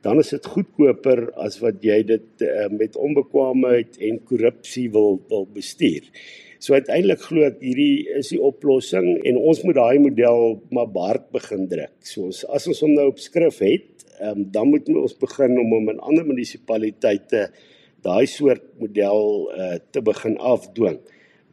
dan 0.05 0.19
is 0.21 0.32
dit 0.32 0.45
goedkoper 0.45 1.25
as 1.43 1.60
wat 1.63 1.82
jy 1.84 2.01
dit 2.08 2.45
uh, 2.47 2.67
met 2.71 2.95
onbekwaamheid 2.95 3.99
en 4.08 4.21
korrupsie 4.27 4.88
wil 4.93 5.19
wil 5.32 5.47
bestuur. 5.53 6.08
So 6.60 6.75
uiteindelik 6.75 7.21
glo 7.23 7.45
ek 7.47 7.62
hierdie 7.63 8.08
is 8.19 8.34
die 8.34 8.41
oplossing 8.43 9.13
en 9.27 9.39
ons 9.39 9.62
moet 9.63 9.77
daai 9.77 9.99
model 10.03 10.58
maar 10.75 10.91
hard 10.95 11.29
begin 11.36 11.67
druk. 11.71 11.93
So 12.03 12.27
ons, 12.27 12.43
as 12.51 12.67
ons 12.67 12.82
hom 12.84 12.95
nou 12.97 13.08
op 13.12 13.21
skrif 13.23 13.62
het, 13.63 14.03
um, 14.19 14.43
dan 14.51 14.71
moet 14.71 14.89
ons 14.91 15.15
begin 15.19 15.55
om 15.62 15.77
hom 15.77 15.93
in 15.93 16.03
ander 16.03 16.27
munisipaliteite 16.27 17.47
daai 18.03 18.27
soort 18.27 18.65
model 18.79 19.47
uh, 19.55 19.77
te 19.91 20.03
begin 20.03 20.36
afdwing. 20.39 20.99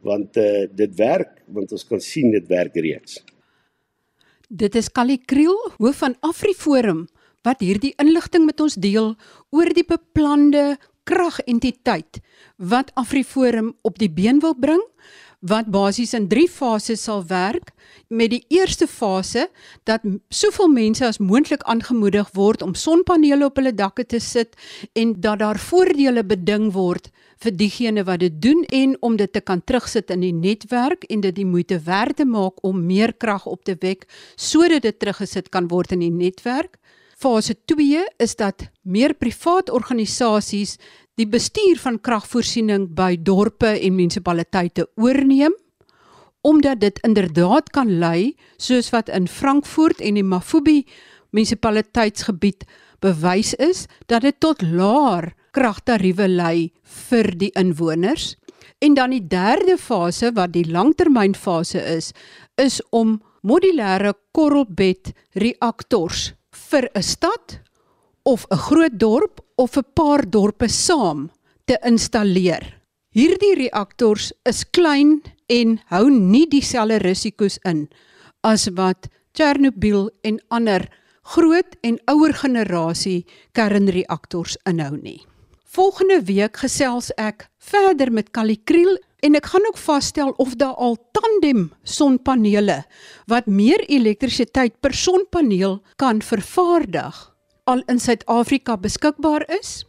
Want 0.07 0.39
uh, 0.39 0.67
dit 0.71 0.99
werk, 0.99 1.39
want 1.51 1.71
ons 1.75 1.87
kan 1.87 2.03
sien 2.03 2.31
dit 2.35 2.51
werk 2.51 2.75
reeds. 2.75 3.21
Dit 4.47 4.77
is 4.79 4.87
Callie 4.87 5.19
Kriel, 5.19 5.57
hoof 5.75 5.97
van 5.99 6.13
AfriForum 6.23 7.01
wat 7.43 7.59
hierdie 7.59 7.91
inligting 7.99 8.45
met 8.47 8.61
ons 8.63 8.77
deel 8.79 9.09
oor 9.51 9.71
die 9.75 9.83
beplande 9.83 10.77
kragentiteit 11.03 12.21
wat 12.55 12.93
AfriForum 12.95 13.73
op 13.83 13.99
die 13.99 14.07
been 14.07 14.39
wil 14.39 14.55
bring 14.55 14.79
wat 15.39 15.69
basies 15.69 16.13
in 16.17 16.27
3 16.27 16.47
fases 16.49 17.03
sal 17.03 17.25
werk 17.29 17.71
met 18.09 18.31
die 18.31 18.43
eerste 18.49 18.87
fase 18.87 19.47
dat 19.85 20.01
soveel 20.29 20.67
mense 20.67 21.05
as 21.05 21.19
moontlik 21.19 21.61
aangemoedig 21.63 22.29
word 22.33 22.61
om 22.61 22.73
sonpanele 22.73 23.45
op 23.45 23.55
hulle 23.55 23.73
dakke 23.73 24.05
te 24.05 24.19
sit 24.19 24.57
en 24.93 25.13
dat 25.21 25.39
daar 25.39 25.59
voordele 25.59 26.23
beding 26.23 26.71
word 26.73 27.11
vir 27.43 27.53
diegene 27.53 28.03
wat 28.03 28.19
dit 28.19 28.41
doen 28.41 28.63
en 28.73 28.97
om 29.01 29.17
dit 29.17 29.31
te 29.33 29.41
kan 29.41 29.61
terugsit 29.61 30.09
in 30.09 30.25
die 30.25 30.33
netwerk 30.33 31.05
en 31.09 31.21
dit 31.21 31.35
die 31.35 31.45
moeite 31.45 31.79
werd 31.85 32.17
te 32.17 32.25
maak 32.25 32.63
om 32.65 32.85
meer 32.85 33.13
krag 33.13 33.45
op 33.45 33.63
te 33.63 33.77
wek 33.81 34.07
sodat 34.35 34.81
dit 34.81 34.99
teruggesit 34.99 35.49
kan 35.49 35.67
word 35.67 35.91
in 35.91 36.01
die 36.01 36.13
netwerk. 36.13 36.79
Fase 37.17 37.55
2 37.65 38.05
is 38.21 38.35
dat 38.37 38.67
meer 38.81 39.13
privaat 39.13 39.69
organisasies 39.69 40.77
die 41.17 41.25
bestuur 41.25 41.79
van 41.81 41.97
kragvoorsiening 41.99 42.91
by 42.97 43.15
dorpe 43.17 43.71
en 43.73 43.95
munisipaliteite 43.97 44.85
oorneem 45.01 45.55
omdat 46.47 46.79
dit 46.79 46.99
inderdaad 47.03 47.71
kan 47.75 47.89
lei 47.99 48.35
soos 48.61 48.91
wat 48.93 49.09
in 49.09 49.27
Frankfurt 49.27 49.99
en 49.99 50.19
die 50.19 50.23
Mafubi 50.23 50.83
munisipaliteitsgebied 51.35 52.63
bewys 53.03 53.55
is 53.61 53.85
dat 54.05 54.23
dit 54.23 54.37
tot 54.39 54.61
laer 54.61 55.33
kragtariewe 55.57 56.27
lei 56.29 56.69
vir 57.09 57.31
die 57.41 57.49
inwoners. 57.57 58.35
En 58.79 58.93
dan 58.93 59.13
die 59.15 59.25
derde 59.25 59.77
fase 59.81 60.31
wat 60.37 60.53
die 60.53 60.67
langtermynfase 60.69 61.81
is 61.97 62.11
is 62.61 62.79
om 62.95 63.17
modulêre 63.41 64.13
korrelbed 64.37 65.13
reaktors 65.33 66.33
vir 66.69 66.89
'n 66.93 67.03
stad 67.03 67.59
of 68.27 68.45
'n 68.51 68.59
groot 68.67 68.95
dorp 68.99 69.39
of 69.55 69.77
'n 69.77 69.87
paar 69.93 70.29
dorpe 70.29 70.67
saam 70.67 71.31
te 71.65 71.79
installeer. 71.83 72.63
Hierdie 73.15 73.55
reaktors 73.55 74.33
is 74.43 74.65
klein 74.69 75.21
en 75.47 75.79
hou 75.87 76.09
nie 76.09 76.47
dieselfde 76.47 76.97
risiko's 76.97 77.57
in 77.63 77.87
as 78.43 78.67
wat 78.75 79.07
Chernobyl 79.33 80.09
en 80.21 80.39
ander 80.49 80.89
groot 81.23 81.75
en 81.81 81.99
ouer 82.05 82.33
generasie 82.33 83.25
kernreaktors 83.51 84.57
inhou 84.65 84.97
nie. 84.97 85.21
Volgende 85.65 86.21
week 86.21 86.57
gesels 86.57 87.11
ek 87.17 87.47
verder 87.57 88.11
met 88.11 88.31
Kalikriel 88.31 88.97
En 89.25 89.33
ek 89.35 89.45
gaan 89.49 89.65
ook 89.65 89.77
vasstel 89.77 90.29
of 90.37 90.55
daar 90.55 90.75
al 90.77 90.97
tandem 91.11 91.71
sonpanele 91.83 92.83
wat 93.25 93.47
meer 93.49 93.81
elektrisiteit 93.89 94.79
per 94.79 94.93
sonpaneel 94.93 95.81
kan 95.95 96.21
vervaardig 96.21 97.36
al 97.67 97.83
in 97.91 97.99
Suid-Afrika 97.99 98.77
beskikbaar 98.79 99.43
is. 99.59 99.83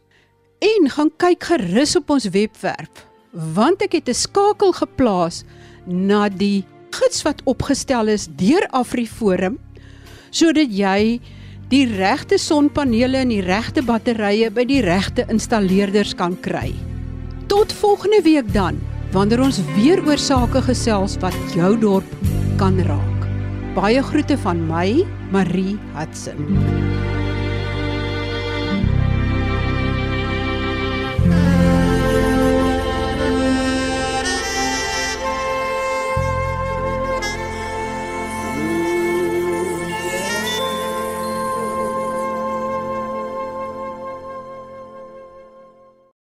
En 0.59 0.89
gaan 0.91 1.11
kyk 1.17 1.43
gerus 1.51 1.95
op 1.95 2.09
ons 2.17 2.27
webwerf 2.35 3.07
want 3.31 3.81
ek 3.85 3.93
het 3.93 4.09
'n 4.09 4.17
skakel 4.17 4.71
geplaas 4.73 5.43
na 5.85 6.29
die 6.29 6.65
gids 6.89 7.21
wat 7.21 7.41
opgestel 7.45 8.07
is 8.07 8.27
deur 8.27 8.65
AfriForum 8.73 9.59
sodat 10.31 10.71
jy 10.73 11.19
die 11.69 11.85
regte 11.85 12.37
sonpanele 12.37 13.17
en 13.17 13.29
die 13.29 13.41
regte 13.45 13.81
batterye 13.85 14.49
by 14.49 14.65
die 14.65 14.81
regte 14.81 15.25
installeerders 15.29 16.15
kan 16.15 16.37
kry. 16.41 16.73
Tot 17.47 17.73
volgende 17.73 18.21
week 18.25 18.53
dan, 18.53 18.79
wanneer 19.11 19.41
ons 19.41 19.61
weer 19.75 20.01
oor 20.05 20.17
sake 20.17 20.61
gesels 20.61 21.17
wat 21.21 21.37
jou 21.53 21.77
dorp 21.77 22.09
kan 22.57 22.79
raak. 22.89 23.29
Baie 23.77 24.01
groete 24.01 24.37
van 24.37 24.65
my, 24.67 25.05
Marie 25.31 25.77
Hudson. 25.93 27.08